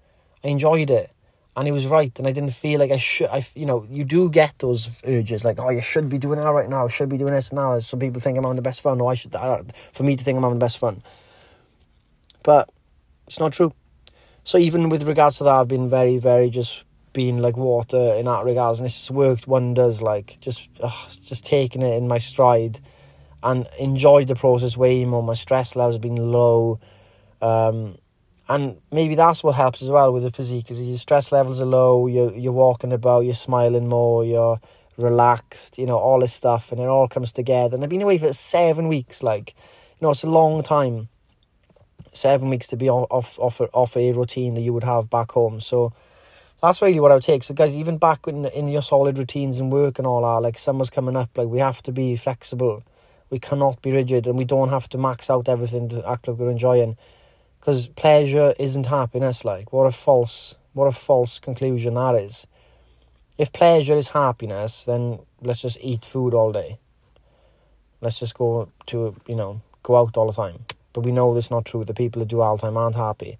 I 0.44 0.48
enjoyed 0.48 0.88
it 0.88 1.10
and 1.58 1.66
he 1.66 1.72
was 1.72 1.88
right, 1.88 2.16
and 2.20 2.28
I 2.28 2.30
didn't 2.30 2.52
feel 2.52 2.78
like 2.78 2.92
I 2.92 2.98
should. 2.98 3.30
I, 3.30 3.44
you 3.56 3.66
know, 3.66 3.84
you 3.90 4.04
do 4.04 4.30
get 4.30 4.56
those 4.60 5.02
urges, 5.04 5.44
like, 5.44 5.58
oh, 5.58 5.70
you 5.70 5.80
should 5.80 6.08
be 6.08 6.16
doing 6.16 6.38
that 6.38 6.52
right 6.52 6.68
now. 6.68 6.86
I 6.86 6.88
should 6.88 7.08
be 7.08 7.16
doing 7.16 7.34
this 7.34 7.52
now. 7.52 7.80
Some 7.80 7.98
people 7.98 8.20
think 8.20 8.38
I'm 8.38 8.44
having 8.44 8.54
the 8.54 8.62
best 8.62 8.80
fun. 8.80 9.00
or 9.00 9.10
I 9.10 9.14
should. 9.14 9.34
I, 9.34 9.64
for 9.92 10.04
me 10.04 10.14
to 10.14 10.22
think 10.22 10.36
I'm 10.36 10.44
having 10.44 10.60
the 10.60 10.64
best 10.64 10.78
fun, 10.78 11.02
but 12.44 12.70
it's 13.26 13.40
not 13.40 13.52
true. 13.52 13.72
So 14.44 14.56
even 14.56 14.88
with 14.88 15.02
regards 15.02 15.38
to 15.38 15.44
that, 15.44 15.54
I've 15.56 15.66
been 15.66 15.90
very, 15.90 16.18
very 16.18 16.48
just 16.48 16.84
being 17.12 17.38
like 17.38 17.56
water 17.56 18.14
in 18.14 18.26
that 18.26 18.44
regards, 18.44 18.78
and 18.78 18.86
it's 18.86 19.10
worked 19.10 19.48
wonders. 19.48 20.00
Like 20.00 20.38
just, 20.40 20.68
just 21.20 21.44
taking 21.44 21.82
it 21.82 21.96
in 21.96 22.06
my 22.06 22.18
stride, 22.18 22.78
and 23.42 23.66
enjoyed 23.80 24.28
the 24.28 24.36
process 24.36 24.76
way 24.76 25.04
more. 25.04 25.24
My 25.24 25.34
stress 25.34 25.74
levels 25.74 25.96
have 25.96 26.02
been 26.02 26.30
low. 26.30 26.78
Um, 27.42 27.98
and 28.48 28.78
maybe 28.90 29.14
that's 29.14 29.44
what 29.44 29.54
helps 29.54 29.82
as 29.82 29.90
well 29.90 30.12
with 30.12 30.22
the 30.22 30.30
physique 30.30 30.64
because 30.64 30.80
your 30.80 30.96
stress 30.96 31.32
levels 31.32 31.60
are 31.60 31.66
low 31.66 32.06
you're, 32.06 32.32
you're 32.34 32.52
walking 32.52 32.92
about 32.92 33.24
you're 33.24 33.34
smiling 33.34 33.88
more 33.88 34.24
you're 34.24 34.60
relaxed 34.96 35.78
you 35.78 35.86
know 35.86 35.98
all 35.98 36.20
this 36.20 36.32
stuff 36.32 36.72
and 36.72 36.80
it 36.80 36.86
all 36.86 37.08
comes 37.08 37.30
together 37.32 37.74
and 37.74 37.84
i've 37.84 37.90
been 37.90 38.02
away 38.02 38.18
for 38.18 38.32
seven 38.32 38.88
weeks 38.88 39.22
like 39.22 39.54
you 40.00 40.06
know 40.06 40.10
it's 40.10 40.24
a 40.24 40.30
long 40.30 40.62
time 40.62 41.08
seven 42.12 42.48
weeks 42.48 42.66
to 42.66 42.76
be 42.76 42.88
off 42.88 43.38
off 43.38 43.60
off 43.72 43.96
a 43.96 44.12
routine 44.12 44.54
that 44.54 44.62
you 44.62 44.72
would 44.72 44.84
have 44.84 45.08
back 45.08 45.30
home 45.32 45.60
so 45.60 45.92
that's 46.60 46.82
really 46.82 46.98
what 47.00 47.12
I 47.12 47.14
would 47.14 47.22
take. 47.22 47.44
So, 47.44 47.54
guys, 47.54 47.76
even 47.76 47.98
back 47.98 48.26
in 48.26 48.46
in 48.46 48.68
your 48.68 48.82
solid 48.82 49.18
routines 49.18 49.60
and 49.60 49.72
work 49.72 49.98
and 49.98 50.06
all 50.06 50.22
that, 50.22 50.42
like 50.42 50.58
summer's 50.58 50.90
coming 50.90 51.16
up, 51.16 51.30
like 51.36 51.48
we 51.48 51.60
have 51.60 51.82
to 51.84 51.92
be 51.92 52.16
flexible. 52.16 52.82
We 53.30 53.38
cannot 53.38 53.80
be 53.82 53.92
rigid, 53.92 54.26
and 54.26 54.36
we 54.36 54.44
don't 54.44 54.70
have 54.70 54.88
to 54.90 54.98
max 54.98 55.30
out 55.30 55.48
everything 55.48 55.88
to 55.90 56.08
act 56.08 56.26
like 56.26 56.38
we're 56.38 56.50
enjoying 56.50 56.96
because 57.60 57.86
pleasure 57.88 58.54
isn't 58.58 58.86
happiness 58.86 59.44
like. 59.44 59.72
What 59.72 59.84
a 59.84 59.92
false 59.92 60.54
what 60.72 60.86
a 60.86 60.92
false 60.92 61.38
conclusion 61.38 61.94
that 61.94 62.14
is. 62.14 62.46
If 63.36 63.52
pleasure 63.52 63.96
is 63.96 64.08
happiness 64.08 64.84
then 64.84 65.18
let's 65.42 65.60
just 65.60 65.78
eat 65.80 66.04
food 66.04 66.34
all 66.34 66.52
day. 66.52 66.78
Let's 68.00 68.18
just 68.18 68.34
go 68.34 68.68
to 68.86 69.14
you 69.26 69.34
know 69.34 69.60
go 69.82 69.96
out 69.96 70.16
all 70.16 70.26
the 70.26 70.32
time. 70.32 70.64
But 70.92 71.04
we 71.04 71.12
know 71.12 71.34
that's 71.34 71.50
not 71.50 71.64
true. 71.64 71.84
The 71.84 71.94
people 71.94 72.20
that 72.20 72.28
do 72.28 72.40
all 72.40 72.56
the 72.56 72.62
time 72.62 72.76
aren't 72.76 72.96
happy. 72.96 73.38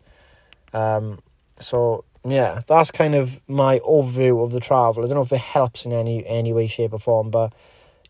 Um 0.72 1.20
so 1.60 2.04
yeah 2.26 2.60
that's 2.66 2.90
kind 2.90 3.14
of 3.14 3.40
my 3.48 3.78
overview 3.80 4.42
of 4.44 4.52
the 4.52 4.60
travel. 4.60 5.04
I 5.04 5.06
don't 5.06 5.16
know 5.16 5.22
if 5.22 5.32
it 5.32 5.38
helps 5.38 5.84
in 5.84 5.92
any 5.92 6.26
any 6.26 6.52
way 6.52 6.66
shape 6.66 6.92
or 6.92 6.98
form 6.98 7.30
but 7.30 7.52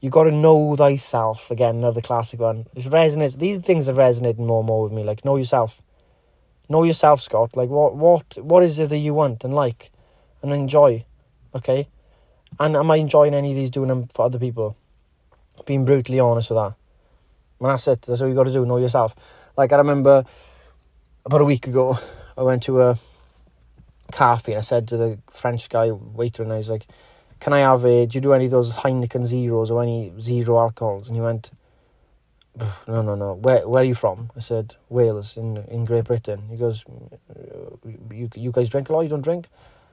you 0.00 0.10
got 0.10 0.24
to 0.24 0.30
know 0.30 0.76
thyself 0.76 1.50
again 1.50 1.76
another 1.76 2.00
classic 2.00 2.38
one. 2.40 2.66
It 2.74 2.84
resonates 2.84 3.38
these 3.38 3.58
things 3.58 3.88
are 3.88 3.94
resonating 3.94 4.46
more 4.46 4.60
and 4.60 4.66
more 4.66 4.84
with 4.84 4.92
me 4.92 5.04
like 5.04 5.24
know 5.24 5.36
yourself 5.36 5.82
know 6.68 6.82
yourself, 6.82 7.20
Scott. 7.20 7.56
Like 7.56 7.68
what 7.68 7.96
what 7.96 8.37
what 8.38 8.62
is 8.62 8.78
it 8.78 8.88
that 8.90 8.98
you 8.98 9.14
want 9.14 9.44
and 9.44 9.54
like 9.54 9.90
and 10.42 10.52
enjoy? 10.52 11.04
Okay? 11.54 11.88
And 12.58 12.76
am 12.76 12.90
I 12.90 12.96
enjoying 12.96 13.34
any 13.34 13.50
of 13.50 13.56
these 13.56 13.70
doing 13.70 13.88
them 13.88 14.08
for 14.08 14.25
other 14.25 14.38
people? 14.38 14.76
Being 15.66 15.84
brutally 15.84 16.20
honest 16.20 16.50
with 16.50 16.58
that. 16.58 16.75
When 17.58 17.70
that's 17.70 17.88
it, 17.88 18.02
that's 18.02 18.20
what 18.20 18.28
you 18.28 18.34
gotta 18.34 18.52
do, 18.52 18.64
know 18.64 18.78
yourself. 18.78 19.14
Like 19.56 19.72
I 19.72 19.76
remember 19.76 20.25
about 21.26 21.40
a 21.40 21.44
week 21.44 21.66
ago 21.66 21.98
I 22.37 22.42
went 22.42 22.62
to 22.64 22.80
a 22.80 22.98
cafe 24.12 24.52
and 24.52 24.58
I 24.58 24.62
said 24.62 24.88
to 24.88 24.96
the 24.96 25.18
French 25.30 25.68
guy 25.68 25.90
waiter 25.90 26.42
and 26.42 26.52
I 26.52 26.58
was 26.58 26.70
like, 26.70 26.87
Can 27.40 27.52
I 27.52 27.60
have 27.60 27.84
a 27.84 28.06
do 28.06 28.16
you 28.16 28.20
do 28.20 28.32
any 28.32 28.46
of 28.46 28.50
those 28.50 28.72
Heineken 28.72 29.26
zeros 29.26 29.70
or 29.70 29.82
any 29.82 30.12
zero 30.20 30.58
alcohols? 30.58 31.08
And 31.08 31.16
he 31.16 31.20
went, 31.20 31.50
no, 32.88 33.02
no, 33.02 33.14
no. 33.14 33.34
Where 33.34 33.66
where 33.68 33.82
are 33.82 33.86
you 33.86 33.94
from? 33.94 34.30
I 34.36 34.40
said 34.40 34.76
Wales 34.88 35.36
in 35.36 35.58
in 35.68 35.84
Great 35.84 36.04
Britain. 36.04 36.42
He 36.50 36.56
goes, 36.56 36.84
uh, 37.30 37.76
you 38.10 38.28
you 38.34 38.52
guys 38.52 38.68
drink 38.68 38.88
a 38.88 38.92
lot. 38.92 39.02
You 39.02 39.08
don't 39.08 39.22
drink. 39.22 39.48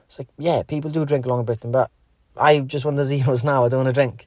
It's 0.06 0.18
like 0.18 0.28
yeah, 0.38 0.62
people 0.62 0.90
do 0.90 1.04
drink 1.04 1.26
a 1.26 1.28
lot 1.28 1.40
in 1.40 1.44
Britain, 1.44 1.72
but 1.72 1.90
I 2.36 2.60
just 2.60 2.84
want 2.84 2.96
the 2.96 3.04
zeros 3.04 3.44
now. 3.52 3.64
I 3.64 3.68
don't 3.68 3.84
want 3.84 3.94
to 3.94 4.00
drink. 4.00 4.26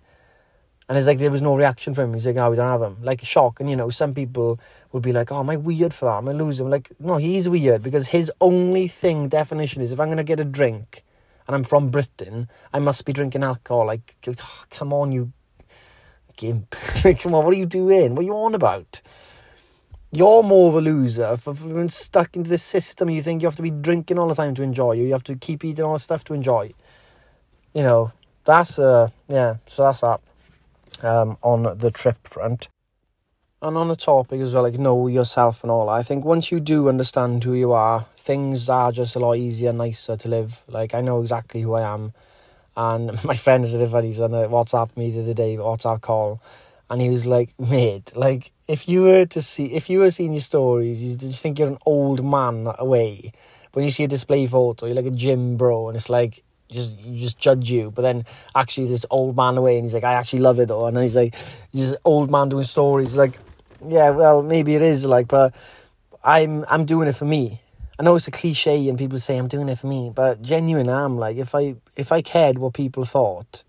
And 0.87 0.97
it's 0.97 1.05
like 1.05 1.19
there 1.19 1.29
was 1.29 1.43
no 1.43 1.55
reaction 1.55 1.93
from 1.93 2.05
him. 2.05 2.13
He's 2.15 2.25
like, 2.25 2.35
"No, 2.35 2.49
we 2.49 2.55
don't 2.55 2.67
have 2.67 2.81
him." 2.81 2.97
Like 3.03 3.23
shock, 3.23 3.59
and 3.59 3.69
you 3.69 3.75
know, 3.75 3.91
some 3.91 4.13
people 4.13 4.59
would 4.91 5.03
be 5.03 5.11
like, 5.11 5.31
"Oh, 5.31 5.39
am 5.39 5.49
I 5.49 5.55
weird 5.55 5.93
for 5.93 6.05
that? 6.05 6.17
Am 6.17 6.29
I 6.29 6.31
losing?" 6.31 6.69
Like, 6.69 6.91
no, 6.99 7.17
he's 7.17 7.47
weird 7.47 7.83
because 7.83 8.07
his 8.07 8.31
only 8.41 8.87
thing 8.87 9.27
definition 9.27 9.83
is 9.83 9.91
if 9.91 9.99
I'm 9.99 10.09
gonna 10.09 10.23
get 10.23 10.39
a 10.39 10.45
drink, 10.45 11.03
and 11.45 11.55
I'm 11.55 11.63
from 11.63 11.89
Britain, 11.89 12.49
I 12.73 12.79
must 12.79 13.05
be 13.05 13.13
drinking 13.13 13.43
alcohol. 13.43 13.85
Like, 13.85 14.15
oh, 14.27 14.63
come 14.71 14.91
on, 14.91 15.11
you 15.11 15.31
gimp! 16.39 16.71
come 17.19 17.35
on, 17.35 17.43
what 17.43 17.53
are 17.53 17.57
you 17.57 17.65
doing? 17.65 18.15
What 18.15 18.21
are 18.21 18.25
you 18.25 18.33
on 18.33 18.55
about? 18.55 19.01
You're 20.11 20.41
more 20.41 20.69
of 20.69 20.75
a 20.75 20.81
loser 20.81 21.35
for, 21.37 21.53
for 21.53 21.67
being 21.67 21.89
stuck 21.89 22.35
into 22.35 22.49
this 22.49 22.63
system. 22.63 23.09
You 23.09 23.21
think 23.21 23.41
you 23.41 23.47
have 23.47 23.57
to 23.57 23.61
be 23.61 23.69
drinking 23.69 24.17
all 24.17 24.27
the 24.27 24.35
time 24.35 24.55
to 24.55 24.63
enjoy 24.63 24.93
you. 24.93 25.03
You 25.03 25.11
have 25.11 25.23
to 25.25 25.35
keep 25.35 25.63
eating 25.63 25.85
all 25.85 25.93
the 25.93 25.99
stuff 25.99 26.23
to 26.25 26.33
enjoy. 26.33 26.71
You 27.73 27.83
know, 27.83 28.11
that's 28.45 28.79
uh 28.79 29.09
yeah. 29.27 29.57
So 29.67 29.83
that's 29.83 30.01
that 30.01 30.21
um, 31.03 31.37
on 31.43 31.77
the 31.77 31.91
trip 31.91 32.27
front. 32.27 32.69
And 33.61 33.75
on 33.75 33.89
the 33.89 33.95
topic 33.95 34.39
as 34.39 34.53
well, 34.53 34.63
like 34.63 34.79
know 34.79 35.07
yourself 35.07 35.63
and 35.63 35.71
all. 35.71 35.89
I 35.89 36.01
think 36.01 36.23
once 36.23 36.51
you 36.51 36.61
do 36.61 36.87
understand 36.87 37.43
who 37.43 37.53
you 37.53 37.73
are, 37.73 38.05
things 38.17 38.69
are 38.69 38.91
just 38.93 39.15
a 39.15 39.19
lot 39.19 39.33
easier, 39.33 39.73
nicer 39.73 40.15
to 40.15 40.29
live. 40.29 40.63
Like 40.67 40.93
I 40.93 41.01
know 41.01 41.19
exactly 41.21 41.61
who 41.61 41.73
I 41.73 41.81
am, 41.81 42.13
and 42.79 43.23
my 43.25 43.35
friend 43.35 43.65
is 43.65 43.73
funny. 43.91 44.07
He's 44.07 44.21
on 44.21 44.33
a 44.33 44.47
WhatsApp 44.47 44.95
me 44.95 45.11
the 45.11 45.21
other 45.21 45.33
day, 45.33 45.57
WhatsApp 45.57 46.01
call, 46.01 46.41
and 46.89 47.01
he 47.01 47.09
was 47.09 47.25
like, 47.25 47.53
"Mate, 47.59 48.15
like 48.15 48.51
if 48.67 48.87
you 48.87 49.03
were 49.03 49.25
to 49.25 49.41
see, 49.41 49.65
if 49.73 49.89
you 49.89 49.99
were 49.99 50.11
seeing 50.11 50.33
your 50.33 50.41
stories, 50.41 51.01
you 51.01 51.15
just 51.15 51.43
think 51.43 51.59
you're 51.59 51.67
an 51.67 51.77
old 51.85 52.23
man 52.25 52.67
away. 52.79 53.33
When 53.73 53.85
you 53.85 53.91
see 53.91 54.05
a 54.05 54.07
display 54.07 54.47
photo, 54.47 54.85
you're 54.87 54.95
like 54.95 55.05
a 55.05 55.11
gym 55.11 55.57
bro, 55.57 55.89
and 55.89 55.95
it's 55.97 56.09
like 56.09 56.43
just 56.71 56.97
you 56.99 57.19
just 57.19 57.37
judge 57.37 57.69
you. 57.69 57.91
But 57.91 58.03
then 58.03 58.25
actually 58.55 58.87
this 58.87 59.05
old 59.09 59.35
man 59.35 59.57
away 59.57 59.75
and 59.77 59.85
he's 59.85 59.93
like, 59.93 60.03
I 60.03 60.13
actually 60.13 60.39
love 60.39 60.59
it 60.59 60.69
though. 60.69 60.85
And 60.85 60.97
he's 60.97 61.15
like, 61.15 61.35
just 61.75 61.95
old 62.05 62.31
man 62.31 62.49
doing 62.49 62.63
stories. 62.63 63.15
Like, 63.15 63.37
yeah, 63.85 64.11
well, 64.11 64.41
maybe 64.41 64.75
it 64.75 64.81
is 64.81 65.05
like, 65.05 65.27
but 65.27 65.53
I'm 66.23 66.65
I'm 66.69 66.85
doing 66.85 67.07
it 67.07 67.13
for 67.13 67.25
me. 67.25 67.61
I 67.99 68.03
know 68.03 68.15
it's 68.15 68.27
a 68.27 68.31
cliche 68.31 68.87
and 68.87 68.97
people 68.97 69.19
say 69.19 69.37
I'm 69.37 69.49
doing 69.49 69.69
it 69.69 69.77
for 69.77 69.87
me, 69.87 70.09
but 70.13 70.41
genuine 70.41 70.89
I'm 70.89 71.17
like 71.17 71.37
if 71.37 71.53
I 71.53 71.75
if 71.97 72.11
I 72.11 72.21
cared 72.21 72.57
what 72.57 72.73
people 72.73 73.05
thought 73.05 73.63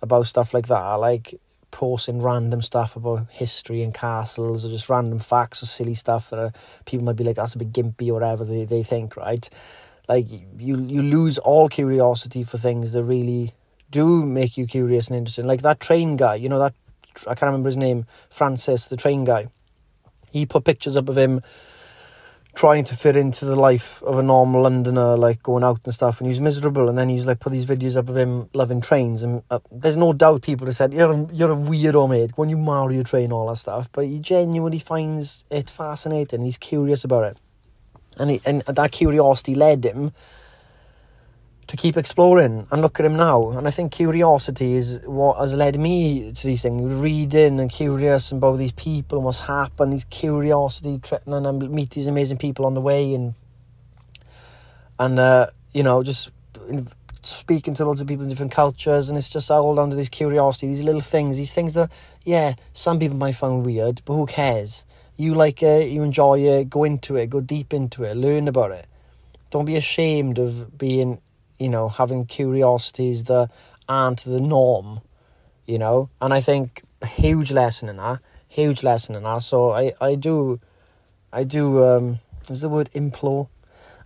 about 0.00 0.26
stuff 0.26 0.54
like 0.54 0.68
that, 0.68 0.94
like 0.94 1.34
posting 1.72 2.22
random 2.22 2.62
stuff 2.62 2.94
about 2.94 3.26
history 3.30 3.82
and 3.82 3.92
castles 3.92 4.64
or 4.64 4.68
just 4.68 4.88
random 4.88 5.18
facts 5.18 5.60
or 5.62 5.66
silly 5.66 5.94
stuff 5.94 6.30
that 6.30 6.38
are, 6.38 6.52
people 6.86 7.04
might 7.04 7.16
be 7.16 7.24
like 7.24 7.36
that's 7.36 7.56
a 7.56 7.58
bit 7.58 7.72
gimpy 7.72 8.10
or 8.10 8.14
whatever 8.14 8.44
they, 8.44 8.64
they 8.64 8.84
think, 8.84 9.16
right? 9.16 9.50
like 10.08 10.26
you 10.30 10.42
you 10.58 11.02
lose 11.02 11.38
all 11.38 11.68
curiosity 11.68 12.44
for 12.44 12.58
things 12.58 12.92
that 12.92 13.02
really 13.04 13.54
do 13.90 14.24
make 14.24 14.56
you 14.56 14.66
curious 14.66 15.08
and 15.08 15.16
interesting. 15.16 15.46
Like 15.46 15.62
that 15.62 15.80
train 15.80 16.16
guy, 16.16 16.34
you 16.36 16.48
know 16.48 16.58
that 16.58 16.74
I 17.26 17.34
can't 17.34 17.48
remember 17.48 17.68
his 17.68 17.76
name, 17.76 18.06
Francis, 18.30 18.88
the 18.88 18.96
train 18.96 19.24
guy. 19.24 19.48
He 20.30 20.46
put 20.46 20.64
pictures 20.64 20.96
up 20.96 21.08
of 21.08 21.16
him 21.16 21.42
trying 22.54 22.84
to 22.84 22.96
fit 22.96 23.16
into 23.16 23.44
the 23.44 23.56
life 23.56 24.02
of 24.04 24.18
a 24.18 24.22
normal 24.22 24.62
Londoner, 24.62 25.16
like 25.16 25.42
going 25.42 25.64
out 25.64 25.80
and 25.84 25.94
stuff, 25.94 26.20
and 26.20 26.28
he's 26.28 26.40
miserable. 26.40 26.88
And 26.88 26.96
then 26.96 27.08
he's 27.08 27.26
like 27.26 27.40
put 27.40 27.52
these 27.52 27.66
videos 27.66 27.96
up 27.96 28.08
of 28.08 28.16
him 28.16 28.48
loving 28.54 28.80
trains, 28.80 29.22
and 29.22 29.42
uh, 29.50 29.58
there's 29.70 29.96
no 29.96 30.12
doubt 30.12 30.42
people 30.42 30.66
have 30.66 30.76
said 30.76 30.92
you're 30.92 31.12
a, 31.12 31.26
you're 31.32 31.52
a 31.52 31.56
weirdo, 31.56 32.08
mate. 32.08 32.32
When 32.36 32.48
you 32.48 32.56
marry 32.56 32.98
a 32.98 33.04
train, 33.04 33.32
all 33.32 33.48
that 33.48 33.56
stuff, 33.56 33.88
but 33.92 34.06
he 34.06 34.18
genuinely 34.18 34.78
finds 34.78 35.44
it 35.50 35.68
fascinating. 35.68 36.42
He's 36.42 36.58
curious 36.58 37.04
about 37.04 37.24
it 37.24 37.38
and 38.18 38.30
he, 38.30 38.40
and 38.44 38.62
that 38.62 38.92
curiosity 38.92 39.54
led 39.54 39.84
him 39.84 40.12
to 41.66 41.76
keep 41.76 41.96
exploring 41.96 42.66
and 42.70 42.82
look 42.82 42.98
at 43.00 43.06
him 43.06 43.16
now. 43.16 43.50
And 43.50 43.66
I 43.66 43.70
think 43.70 43.92
curiosity 43.92 44.74
is 44.74 45.00
what 45.04 45.38
has 45.38 45.54
led 45.54 45.78
me 45.78 46.32
to 46.32 46.46
these 46.46 46.62
things, 46.62 46.92
reading 46.92 47.60
and 47.60 47.70
curious 47.70 48.32
about 48.32 48.56
these 48.56 48.72
people 48.72 49.18
and 49.18 49.24
what's 49.24 49.40
happened. 49.40 49.92
These 49.92 50.04
curiosity, 50.04 51.00
and 51.26 51.46
I 51.46 51.50
meet 51.52 51.90
these 51.90 52.06
amazing 52.06 52.38
people 52.38 52.66
on 52.66 52.74
the 52.74 52.80
way, 52.80 53.14
and 53.14 53.34
and 54.98 55.18
uh, 55.18 55.46
you 55.72 55.82
know 55.82 56.02
just 56.02 56.30
speaking 57.22 57.74
to 57.74 57.84
loads 57.84 58.00
of 58.00 58.06
people 58.06 58.24
in 58.24 58.28
different 58.28 58.52
cultures, 58.52 59.08
and 59.08 59.16
it's 59.16 59.28
just 59.28 59.50
all 59.50 59.74
down 59.74 59.90
to 59.90 59.96
this 59.96 60.08
curiosity, 60.08 60.68
these 60.68 60.84
little 60.84 61.00
things, 61.00 61.36
these 61.36 61.52
things 61.52 61.74
that 61.74 61.90
yeah, 62.24 62.54
some 62.72 62.98
people 62.98 63.16
might 63.16 63.36
find 63.36 63.64
weird, 63.64 64.02
but 64.04 64.14
who 64.14 64.26
cares? 64.26 64.84
you 65.16 65.34
like 65.34 65.62
it, 65.62 65.90
you 65.90 66.02
enjoy 66.02 66.40
it, 66.40 66.70
go 66.70 66.84
into 66.84 67.16
it, 67.16 67.30
go 67.30 67.40
deep 67.40 67.72
into 67.72 68.04
it, 68.04 68.16
learn 68.16 68.48
about 68.48 68.72
it. 68.72 68.86
Don't 69.50 69.64
be 69.64 69.76
ashamed 69.76 70.38
of 70.38 70.76
being, 70.76 71.20
you 71.58 71.68
know, 71.68 71.88
having 71.88 72.26
curiosities 72.26 73.24
that 73.24 73.50
aren't 73.88 74.24
the 74.24 74.40
norm, 74.40 75.00
you 75.66 75.78
know. 75.78 76.10
And 76.20 76.32
I 76.34 76.40
think 76.40 76.82
huge 77.04 77.52
lesson 77.52 77.88
in 77.88 77.96
that, 77.96 78.20
huge 78.48 78.82
lesson 78.82 79.14
in 79.14 79.22
that. 79.22 79.42
So 79.42 79.70
I, 79.70 79.92
I 80.00 80.14
do, 80.14 80.60
I 81.32 81.44
do. 81.44 81.84
Um, 81.84 82.18
is 82.50 82.60
the 82.60 82.68
word 82.68 82.90
implore? 82.92 83.48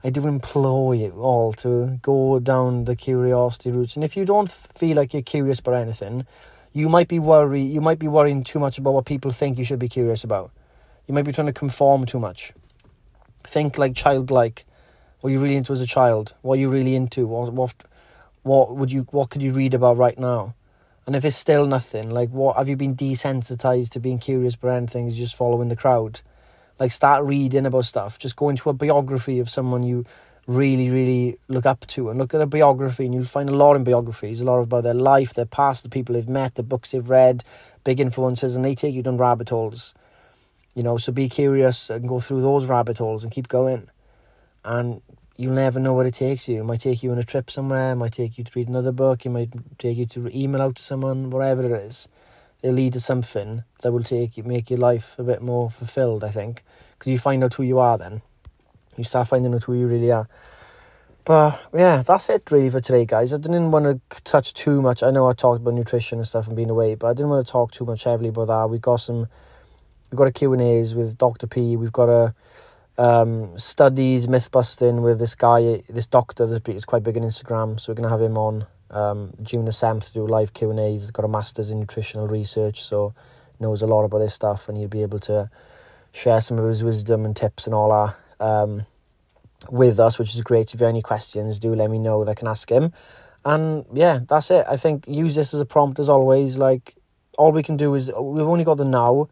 I 0.04 0.10
do 0.10 0.26
implore 0.28 0.94
you 0.94 1.10
all 1.10 1.52
to 1.54 1.98
go 2.02 2.38
down 2.38 2.84
the 2.84 2.94
curiosity 2.94 3.72
routes. 3.72 3.96
And 3.96 4.04
if 4.04 4.16
you 4.16 4.24
don't 4.24 4.50
feel 4.50 4.96
like 4.96 5.12
you're 5.12 5.22
curious 5.22 5.58
about 5.58 5.74
anything, 5.74 6.24
you 6.72 6.88
might 6.88 7.08
be 7.08 7.18
worried. 7.18 7.64
You 7.64 7.80
might 7.80 7.98
be 7.98 8.06
worrying 8.06 8.44
too 8.44 8.60
much 8.60 8.78
about 8.78 8.94
what 8.94 9.06
people 9.06 9.32
think 9.32 9.58
you 9.58 9.64
should 9.64 9.80
be 9.80 9.88
curious 9.88 10.22
about. 10.22 10.52
You 11.08 11.14
might 11.14 11.24
be 11.24 11.32
trying 11.32 11.48
to 11.48 11.52
conform 11.52 12.06
too 12.06 12.20
much. 12.20 12.52
Think 13.42 13.76
like 13.76 13.96
childlike. 13.96 14.64
What 15.20 15.30
you 15.30 15.40
really 15.40 15.56
into 15.56 15.72
as 15.72 15.80
a 15.80 15.86
child? 15.86 16.34
What 16.42 16.58
you 16.58 16.68
really 16.68 16.94
into? 16.94 17.26
What 17.26 17.52
what 17.52 17.74
what 18.42 18.76
would 18.76 18.92
you 18.92 19.06
what 19.10 19.30
could 19.30 19.42
you 19.42 19.52
read 19.52 19.74
about 19.74 19.96
right 19.96 20.18
now? 20.18 20.54
And 21.06 21.16
if 21.16 21.24
it's 21.24 21.36
still 21.36 21.66
nothing, 21.66 22.10
like 22.10 22.30
what 22.30 22.56
have 22.56 22.68
you 22.68 22.76
been 22.76 22.94
desensitized 22.94 23.90
to 23.90 24.00
being 24.00 24.18
curious 24.18 24.54
about 24.54 24.76
anything? 24.76 25.10
Just 25.10 25.34
following 25.34 25.68
the 25.68 25.76
crowd? 25.76 26.20
Like 26.78 26.92
start 26.92 27.24
reading 27.24 27.66
about 27.66 27.86
stuff. 27.86 28.18
Just 28.18 28.36
go 28.36 28.48
into 28.48 28.70
a 28.70 28.74
biography 28.74 29.40
of 29.40 29.50
someone 29.50 29.82
you 29.82 30.04
really, 30.46 30.88
really 30.90 31.38
look 31.48 31.66
up 31.66 31.86
to 31.88 32.08
and 32.10 32.18
look 32.18 32.32
at 32.32 32.38
their 32.38 32.46
biography 32.46 33.04
and 33.04 33.14
you'll 33.14 33.24
find 33.24 33.48
a 33.48 33.56
lot 33.56 33.74
in 33.74 33.84
biographies, 33.84 34.40
a 34.40 34.44
lot 34.44 34.60
about 34.60 34.82
their 34.82 34.94
life, 34.94 35.34
their 35.34 35.44
past, 35.44 35.82
the 35.82 35.88
people 35.88 36.14
they've 36.14 36.28
met, 36.28 36.54
the 36.54 36.62
books 36.62 36.92
they've 36.92 37.10
read, 37.10 37.44
big 37.84 38.00
influences, 38.00 38.54
and 38.54 38.64
they 38.64 38.74
take 38.74 38.94
you 38.94 39.02
down 39.02 39.18
rabbit 39.18 39.48
holes. 39.48 39.94
You 40.74 40.82
know, 40.82 40.96
so 40.96 41.10
be 41.10 41.28
curious 41.28 41.90
and 41.90 42.08
go 42.08 42.20
through 42.20 42.40
those 42.40 42.66
rabbit 42.66 42.98
holes 42.98 43.24
and 43.24 43.32
keep 43.32 43.48
going. 43.48 43.90
And 44.68 45.00
you'll 45.38 45.54
never 45.54 45.80
know 45.80 45.94
where 45.94 46.06
it 46.06 46.14
takes 46.14 46.46
you. 46.46 46.60
It 46.60 46.64
might 46.64 46.82
take 46.82 47.02
you 47.02 47.10
on 47.10 47.18
a 47.18 47.24
trip 47.24 47.50
somewhere, 47.50 47.92
it 47.92 47.96
might 47.96 48.12
take 48.12 48.36
you 48.36 48.44
to 48.44 48.52
read 48.54 48.68
another 48.68 48.92
book, 48.92 49.24
it 49.24 49.30
might 49.30 49.48
take 49.78 49.96
you 49.96 50.04
to 50.06 50.28
email 50.36 50.60
out 50.60 50.76
to 50.76 50.82
someone, 50.82 51.30
whatever 51.30 51.64
it 51.64 51.72
is. 51.72 52.06
They'll 52.60 52.74
lead 52.74 52.92
to 52.92 53.00
something 53.00 53.64
that 53.80 53.92
will 53.92 54.02
take 54.02 54.36
you, 54.36 54.42
make 54.42 54.68
your 54.68 54.78
life 54.78 55.18
a 55.18 55.22
bit 55.22 55.40
more 55.40 55.70
fulfilled, 55.70 56.22
I 56.22 56.28
think. 56.28 56.64
Because 56.98 57.10
you 57.10 57.18
find 57.18 57.42
out 57.42 57.54
who 57.54 57.62
you 57.62 57.78
are 57.78 57.96
then. 57.96 58.20
You 58.98 59.04
start 59.04 59.28
finding 59.28 59.54
out 59.54 59.62
who 59.62 59.74
you 59.74 59.86
really 59.86 60.12
are. 60.12 60.28
But 61.24 61.58
yeah, 61.72 62.02
that's 62.02 62.28
it 62.28 62.50
really 62.50 62.68
for 62.68 62.80
today, 62.82 63.06
guys. 63.06 63.32
I 63.32 63.38
didn't 63.38 63.70
want 63.70 63.84
to 64.10 64.22
touch 64.22 64.52
too 64.52 64.82
much. 64.82 65.02
I 65.02 65.10
know 65.10 65.28
I 65.28 65.32
talked 65.32 65.62
about 65.62 65.74
nutrition 65.74 66.18
and 66.18 66.26
stuff 66.26 66.46
and 66.46 66.56
being 66.56 66.70
away, 66.70 66.94
but 66.94 67.06
I 67.06 67.14
didn't 67.14 67.30
want 67.30 67.46
to 67.46 67.50
talk 67.50 67.72
too 67.72 67.86
much 67.86 68.04
heavily 68.04 68.28
about 68.28 68.48
that. 68.48 68.68
We've 68.68 68.82
got 68.82 68.96
some 68.96 69.28
We've 70.10 70.16
got 70.16 70.28
a 70.28 70.32
Q&As 70.32 70.94
with 70.94 71.18
Dr. 71.18 71.46
P. 71.46 71.76
We've 71.76 71.92
got 71.92 72.08
a 72.08 72.34
um, 72.98 73.56
studies, 73.58 74.28
myth 74.28 74.50
busting 74.50 75.02
with 75.02 75.20
this 75.20 75.34
guy, 75.34 75.82
this 75.88 76.06
doctor 76.06 76.46
that's 76.46 76.84
quite 76.84 77.04
big 77.04 77.16
on 77.16 77.22
Instagram. 77.22 77.80
So 77.80 77.92
we're 77.92 78.02
to 78.02 78.08
have 78.08 78.20
him 78.20 78.36
on 78.36 78.66
um, 78.90 79.32
June 79.42 79.64
the 79.64 79.70
7th 79.70 80.08
to 80.08 80.12
do 80.12 80.26
live 80.26 80.52
Q&As. 80.52 81.02
He's 81.02 81.10
got 81.10 81.24
a 81.24 81.28
master's 81.28 81.70
in 81.70 81.78
nutritional 81.78 82.26
research, 82.26 82.82
so 82.82 83.14
knows 83.60 83.82
a 83.82 83.86
lot 83.86 84.04
about 84.04 84.18
this 84.18 84.34
stuff 84.34 84.68
and 84.68 84.76
he'll 84.76 84.88
be 84.88 85.02
able 85.02 85.18
to 85.18 85.50
share 86.12 86.40
some 86.40 86.58
of 86.58 86.66
his 86.66 86.82
wisdom 86.84 87.24
and 87.24 87.36
tips 87.36 87.66
and 87.66 87.74
all 87.74 87.90
that 88.40 88.44
um, 88.44 88.84
with 89.70 90.00
us, 90.00 90.18
which 90.18 90.34
is 90.34 90.42
great. 90.42 90.74
If 90.74 90.80
you 90.80 90.86
have 90.86 90.92
any 90.92 91.02
questions, 91.02 91.58
do 91.58 91.74
let 91.74 91.90
me 91.90 91.98
know 91.98 92.24
that 92.24 92.30
I 92.30 92.34
can 92.34 92.48
ask 92.48 92.68
him. 92.70 92.92
And 93.44 93.86
yeah, 93.92 94.20
that's 94.28 94.50
it. 94.50 94.66
I 94.68 94.76
think 94.76 95.06
use 95.06 95.34
this 95.34 95.54
as 95.54 95.60
a 95.60 95.64
prompt 95.64 95.98
as 95.98 96.08
always. 96.08 96.58
Like, 96.58 96.96
all 97.36 97.52
we 97.52 97.62
can 97.62 97.76
do 97.76 97.94
is, 97.94 98.08
we've 98.08 98.46
only 98.46 98.64
got 98.64 98.76
the 98.76 98.84
now 98.84 99.28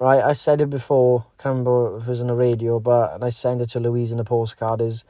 right? 0.00 0.24
I 0.24 0.32
said 0.32 0.60
it 0.62 0.70
before, 0.70 1.26
I 1.38 1.42
can't 1.42 1.52
remember 1.52 1.98
if 1.98 2.04
it 2.04 2.10
was 2.10 2.20
on 2.22 2.28
the 2.28 2.34
radio, 2.34 2.80
but 2.80 3.14
and 3.14 3.24
I 3.24 3.28
sent 3.30 3.60
it 3.60 3.70
to 3.70 3.80
Louise 3.80 4.10
in 4.10 4.18
the 4.18 4.24
postcard 4.24 4.80
is 4.80 5.04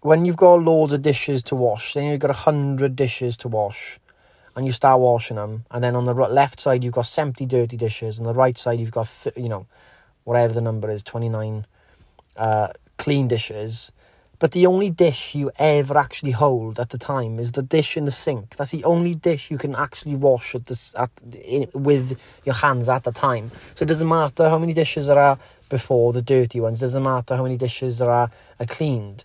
when 0.00 0.24
you've 0.24 0.36
got 0.36 0.62
loads 0.62 0.92
of 0.92 1.02
dishes 1.02 1.42
to 1.44 1.54
wash, 1.56 1.94
then 1.94 2.04
you've 2.04 2.20
got 2.20 2.30
a 2.30 2.34
hundred 2.34 2.96
dishes 2.96 3.36
to 3.38 3.48
wash, 3.48 4.00
and 4.56 4.66
you 4.66 4.72
start 4.72 5.00
washing 5.00 5.36
them, 5.36 5.64
and 5.70 5.84
then 5.84 5.94
on 5.94 6.06
the 6.06 6.14
left 6.14 6.60
side 6.60 6.82
you've 6.82 6.94
got 6.94 7.18
empty, 7.18 7.46
dirty 7.46 7.76
dishes, 7.76 8.18
and 8.18 8.26
the 8.26 8.34
right 8.34 8.56
side 8.56 8.80
you've 8.80 8.90
got 8.90 9.10
you 9.36 9.48
know 9.48 9.66
whatever 10.24 10.54
the 10.54 10.60
number 10.60 10.90
is, 10.90 11.02
twenty 11.02 11.28
nine 11.28 11.66
uh, 12.36 12.68
clean 12.96 13.28
dishes, 13.28 13.92
but 14.38 14.52
the 14.52 14.66
only 14.66 14.90
dish 14.90 15.34
you 15.34 15.50
ever 15.58 15.98
actually 15.98 16.30
hold 16.30 16.78
at 16.78 16.90
the 16.90 16.98
time 16.98 17.40
is 17.40 17.52
the 17.52 17.62
dish 17.62 17.96
in 17.96 18.04
the 18.04 18.10
sink. 18.10 18.56
That's 18.56 18.70
the 18.70 18.84
only 18.84 19.14
dish 19.14 19.50
you 19.50 19.58
can 19.58 19.74
actually 19.74 20.14
wash 20.14 20.54
at 20.54 20.66
this 20.66 20.94
at 20.96 21.10
in, 21.44 21.68
with 21.72 22.18
your 22.44 22.54
hands 22.54 22.88
at 22.88 23.04
the 23.04 23.12
time. 23.12 23.50
So 23.74 23.82
it 23.82 23.88
doesn't 23.88 24.08
matter 24.08 24.48
how 24.48 24.58
many 24.58 24.74
dishes 24.74 25.08
there 25.08 25.18
are 25.18 25.38
before 25.68 26.12
the 26.12 26.22
dirty 26.22 26.60
ones. 26.60 26.80
It 26.80 26.86
doesn't 26.86 27.02
matter 27.02 27.36
how 27.36 27.42
many 27.42 27.56
dishes 27.56 27.98
there 27.98 28.10
are, 28.10 28.30
are 28.60 28.66
cleaned. 28.66 29.24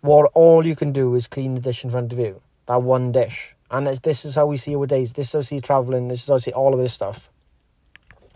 What 0.00 0.30
all 0.34 0.66
you 0.66 0.76
can 0.76 0.92
do 0.92 1.14
is 1.14 1.26
clean 1.26 1.54
the 1.54 1.60
dish 1.60 1.84
in 1.84 1.90
front 1.90 2.12
of 2.12 2.18
you. 2.18 2.40
That 2.66 2.82
one 2.82 3.12
dish. 3.12 3.54
And 3.70 3.86
this 3.86 4.24
is 4.24 4.34
how 4.34 4.46
we 4.46 4.56
see 4.56 4.74
our 4.76 4.86
days. 4.86 5.12
This 5.12 5.28
is 5.28 5.32
how 5.32 5.38
we 5.40 5.44
see 5.44 5.60
traveling. 5.60 6.08
This 6.08 6.22
is 6.22 6.28
how 6.28 6.34
we 6.34 6.40
see 6.40 6.52
all 6.52 6.72
of 6.72 6.80
this 6.80 6.94
stuff. 6.94 7.28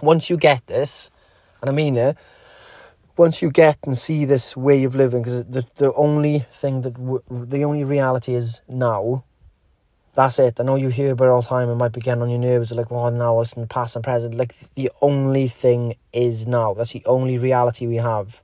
Once 0.03 0.29
you 0.29 0.37
get 0.37 0.67
this, 0.67 1.11
and 1.61 1.71
I 1.71 1.73
mean 1.73 1.97
it, 1.97 2.17
once 3.17 3.43
you 3.43 3.50
get 3.50 3.79
and 3.85 3.97
see 3.97 4.25
this 4.25 4.57
way 4.57 4.85
of 4.85 4.95
living, 4.95 5.23
because 5.23 5.45
the 5.45 5.64
the 5.76 5.93
only 5.95 6.47
thing 6.52 6.83
that 6.83 6.95
w- 6.95 7.23
the 7.31 7.64
only 7.64 7.85
reality 7.85 8.35
is 8.35 8.61
now. 8.69 9.25
That's 10.14 10.38
it. 10.40 10.59
I 10.59 10.64
know 10.64 10.75
you 10.75 10.88
hear 10.88 11.12
about 11.12 11.29
all 11.29 11.40
the 11.40 11.49
time. 11.49 11.69
It 11.71 11.76
might 11.76 11.93
be 11.93 12.00
getting 12.00 12.23
on 12.23 12.31
your 12.31 12.40
nerves. 12.40 12.73
Like, 12.73 12.90
well, 12.90 13.11
now 13.12 13.40
it's 13.40 13.52
in 13.52 13.62
the 13.62 13.69
past 13.69 13.95
and 13.95 14.05
present. 14.05 14.35
Like, 14.35 14.55
the 14.75 14.90
only 15.00 15.47
thing 15.47 15.95
is 16.12 16.49
now. 16.49 16.75
That's 16.75 16.93
the 16.93 17.05
only 17.07 17.38
reality 17.38 17.87
we 17.87 17.97
have 17.97 18.43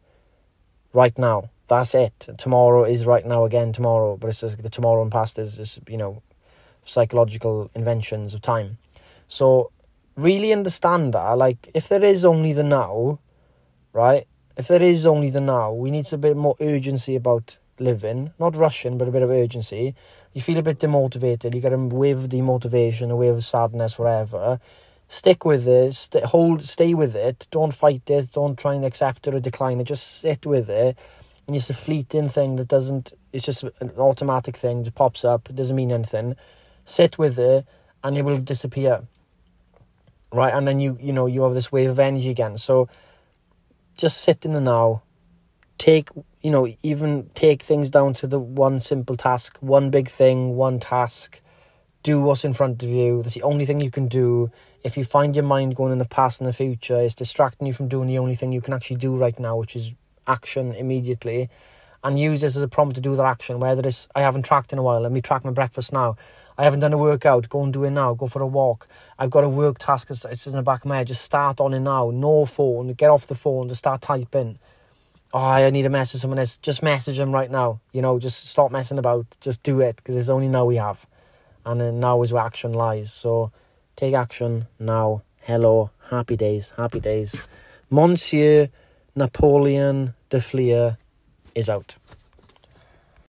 right 0.93 1.17
now. 1.19 1.51
That's 1.67 1.95
it. 1.95 2.29
Tomorrow 2.39 2.85
is 2.85 3.05
right 3.05 3.27
now 3.27 3.45
again 3.45 3.73
tomorrow, 3.73 4.17
but 4.17 4.29
it's 4.29 4.41
just 4.41 4.63
the 4.63 4.71
tomorrow 4.71 5.03
and 5.03 5.11
past 5.11 5.39
is 5.41 5.57
just, 5.57 5.81
you 5.89 5.97
know, 5.97 6.23
psychological 6.85 7.69
inventions 7.75 8.33
of 8.33 8.43
time. 8.43 8.79
So, 9.27 9.73
really 10.15 10.53
understand 10.53 11.15
that. 11.15 11.33
Like, 11.33 11.69
if 11.75 11.89
there 11.89 12.05
is 12.05 12.25
only 12.25 12.53
the 12.53 12.63
now, 12.63 13.19
right? 13.93 14.27
If 14.57 14.69
there 14.69 14.83
is 14.83 15.05
only 15.05 15.29
the 15.29 15.41
now, 15.41 15.73
we 15.73 15.91
need 15.91 16.11
a 16.13 16.19
bit 16.19 16.37
more 16.37 16.57
urgency 16.61 17.15
about 17.15 17.59
living. 17.79 18.33
Not 18.39 18.57
rushing, 18.57 18.97
but 18.97 19.07
a 19.07 19.11
bit 19.11 19.23
of 19.23 19.31
urgency. 19.31 19.95
You 20.33 20.41
feel 20.41 20.57
a 20.57 20.63
bit 20.63 20.79
demotivated. 20.79 21.55
You 21.55 21.61
get 21.61 21.75
a 21.75 21.79
wave 21.79 22.19
of 22.19 22.29
demotivation, 22.31 23.11
a 23.11 23.17
wave 23.17 23.35
of 23.35 23.45
sadness, 23.45 23.99
whatever. 23.99 24.59
Stick 25.09 25.45
with 25.45 25.69
it. 25.69 25.95
St- 25.95 26.25
hold, 26.25 26.65
stay 26.65 26.95
with 26.95 27.15
it. 27.15 27.47
Don't 27.51 27.75
fight 27.75 28.09
it. 28.09 28.33
Don't 28.33 28.59
try 28.59 28.75
and 28.75 28.85
accept 28.85 29.27
it 29.27 29.35
or 29.35 29.41
decline 29.41 29.81
it. 29.81 29.85
Just 29.85 30.21
sit 30.21 30.47
with 30.47 30.71
it. 30.71 30.99
And 31.47 31.55
it's 31.55 31.71
a 31.71 31.75
fleeting 31.75 32.29
thing 32.29 32.57
that 32.57 32.69
doesn't. 32.69 33.13
It's 33.33 33.45
just 33.45 33.63
an 33.63 33.91
automatic 33.99 34.57
thing. 34.57 34.83
that 34.83 34.95
pops 34.95 35.25
up. 35.25 35.51
It 35.51 35.57
doesn't 35.57 35.77
mean 35.77 35.93
anything. 35.93 36.35
Sit 36.87 37.19
with 37.19 37.39
it, 37.39 37.67
and 38.03 38.17
it 38.17 38.25
will 38.25 38.39
disappear. 38.39 39.03
Right, 40.33 40.53
and 40.53 40.67
then 40.67 40.81
you 40.81 40.99
you 41.01 41.13
know 41.13 41.27
you 41.27 41.43
have 41.43 41.55
this 41.55 41.71
wave 41.71 41.91
of 41.91 42.01
energy 42.01 42.31
again. 42.31 42.59
So 42.59 42.89
just 43.97 44.21
sit 44.21 44.45
in 44.45 44.53
the 44.53 44.61
now. 44.61 45.03
Take 45.79 46.09
you 46.43 46.51
know 46.51 46.69
even 46.83 47.31
take 47.35 47.63
things 47.63 47.91
down 47.91 48.15
to 48.15 48.27
the 48.27 48.39
one 48.39 48.81
simple 48.81 49.17
task, 49.17 49.59
one 49.61 49.91
big 49.91 50.09
thing, 50.09 50.57
one 50.57 50.81
task. 50.81 51.41
Do 52.03 52.21
what's 52.21 52.45
in 52.45 52.53
front 52.53 52.83
of 52.83 52.89
you. 52.89 53.23
That's 53.23 53.35
the 53.35 53.43
only 53.43 53.67
thing 53.67 53.81
you 53.81 53.91
can 53.91 54.07
do. 54.09 54.51
If 54.85 54.97
you 54.97 55.05
find 55.05 55.35
your 55.35 55.45
mind 55.45 55.75
going 55.75 55.93
in 55.93 55.99
the 55.99 56.05
past 56.05 56.41
and 56.41 56.49
the 56.49 56.53
future, 56.53 57.01
it's 57.01 57.17
distracting 57.17 57.67
you 57.67 57.73
from 57.73 57.89
doing 57.89 58.07
the 58.07 58.19
only 58.19 58.37
thing 58.37 58.53
you 58.53 58.61
can 58.61 58.75
actually 58.75 58.99
do 58.99 59.17
right 59.17 59.39
now, 59.41 59.57
which 59.57 59.75
is 59.75 59.93
action 60.27 60.73
immediately. 60.73 61.51
And 62.05 62.19
use 62.19 62.41
this 62.41 62.55
as 62.55 62.63
a 62.63 62.69
prompt 62.69 62.95
to 62.95 63.01
do 63.01 63.17
that 63.17 63.25
action. 63.25 63.59
Whether 63.59 63.89
it's 63.89 64.07
I 64.15 64.21
haven't 64.21 64.45
tracked 64.45 64.73
in 64.73 64.79
a 64.79 64.83
while, 64.83 65.01
let 65.01 65.11
me 65.11 65.21
track 65.21 65.45
my 65.45 65.51
breakfast 65.51 65.93
now. 65.93 66.17
I 66.59 66.65
haven't 66.65 66.81
done 66.81 66.93
a 66.93 66.99
workout, 66.99 67.49
go 67.49 67.63
and 67.63 67.73
do 67.73 67.85
it 67.85 67.91
now. 67.91 68.15
Go 68.15 68.29
for 68.29 68.41
a 68.41 68.47
walk. 68.47 68.89
I've 69.19 69.31
got 69.31 69.45
a 69.45 69.49
work 69.49 69.79
task, 69.79 70.11
it's 70.11 70.47
in 70.47 70.55
the 70.55 70.63
back 70.63 70.81
of 70.81 70.87
my 70.87 70.99
head. 70.99 71.09
Just 71.09 71.23
start 71.23 71.61
on 71.61 71.75
it 71.75 71.81
now. 71.81 72.11
No 72.11 72.47
phone. 72.47 72.93
Get 72.95 73.11
off 73.11 73.27
the 73.27 73.35
phone. 73.35 73.69
Just 73.69 73.81
start 73.81 74.01
typing. 74.01 74.59
Oh, 75.35 75.39
I 75.39 75.69
need 75.71 75.85
a 75.85 75.91
message 75.91 76.21
someone 76.23 76.39
else. 76.39 76.57
Just 76.57 76.83
message 76.83 77.19
them 77.19 77.33
right 77.33 77.51
now. 77.51 77.81
You 77.93 78.01
know, 78.01 78.19
just 78.19 78.47
stop 78.47 78.71
messing 78.71 78.99
about. 78.99 79.27
Just 79.41 79.63
do 79.63 79.81
it 79.81 79.97
because 79.97 80.17
it's 80.17 80.29
only 80.29 80.49
now 80.49 80.65
we 80.65 80.77
have. 80.77 81.07
And 81.67 81.81
then 81.81 82.01
now 82.01 82.23
is 82.23 82.33
where 82.33 82.45
action 82.45 82.73
lies. 82.73 83.13
So 83.13 83.51
take 83.97 84.15
action 84.15 84.67
now. 84.79 85.23
Hello. 85.41 85.91
Happy 86.11 86.37
days. 86.37 86.73
Happy 86.77 87.01
days. 87.01 87.37
Monsieur 87.91 88.69
Napoleon 89.15 90.15
de 90.31 90.41
Fleer 90.41 90.97
is 91.55 91.69
out. 91.69 91.97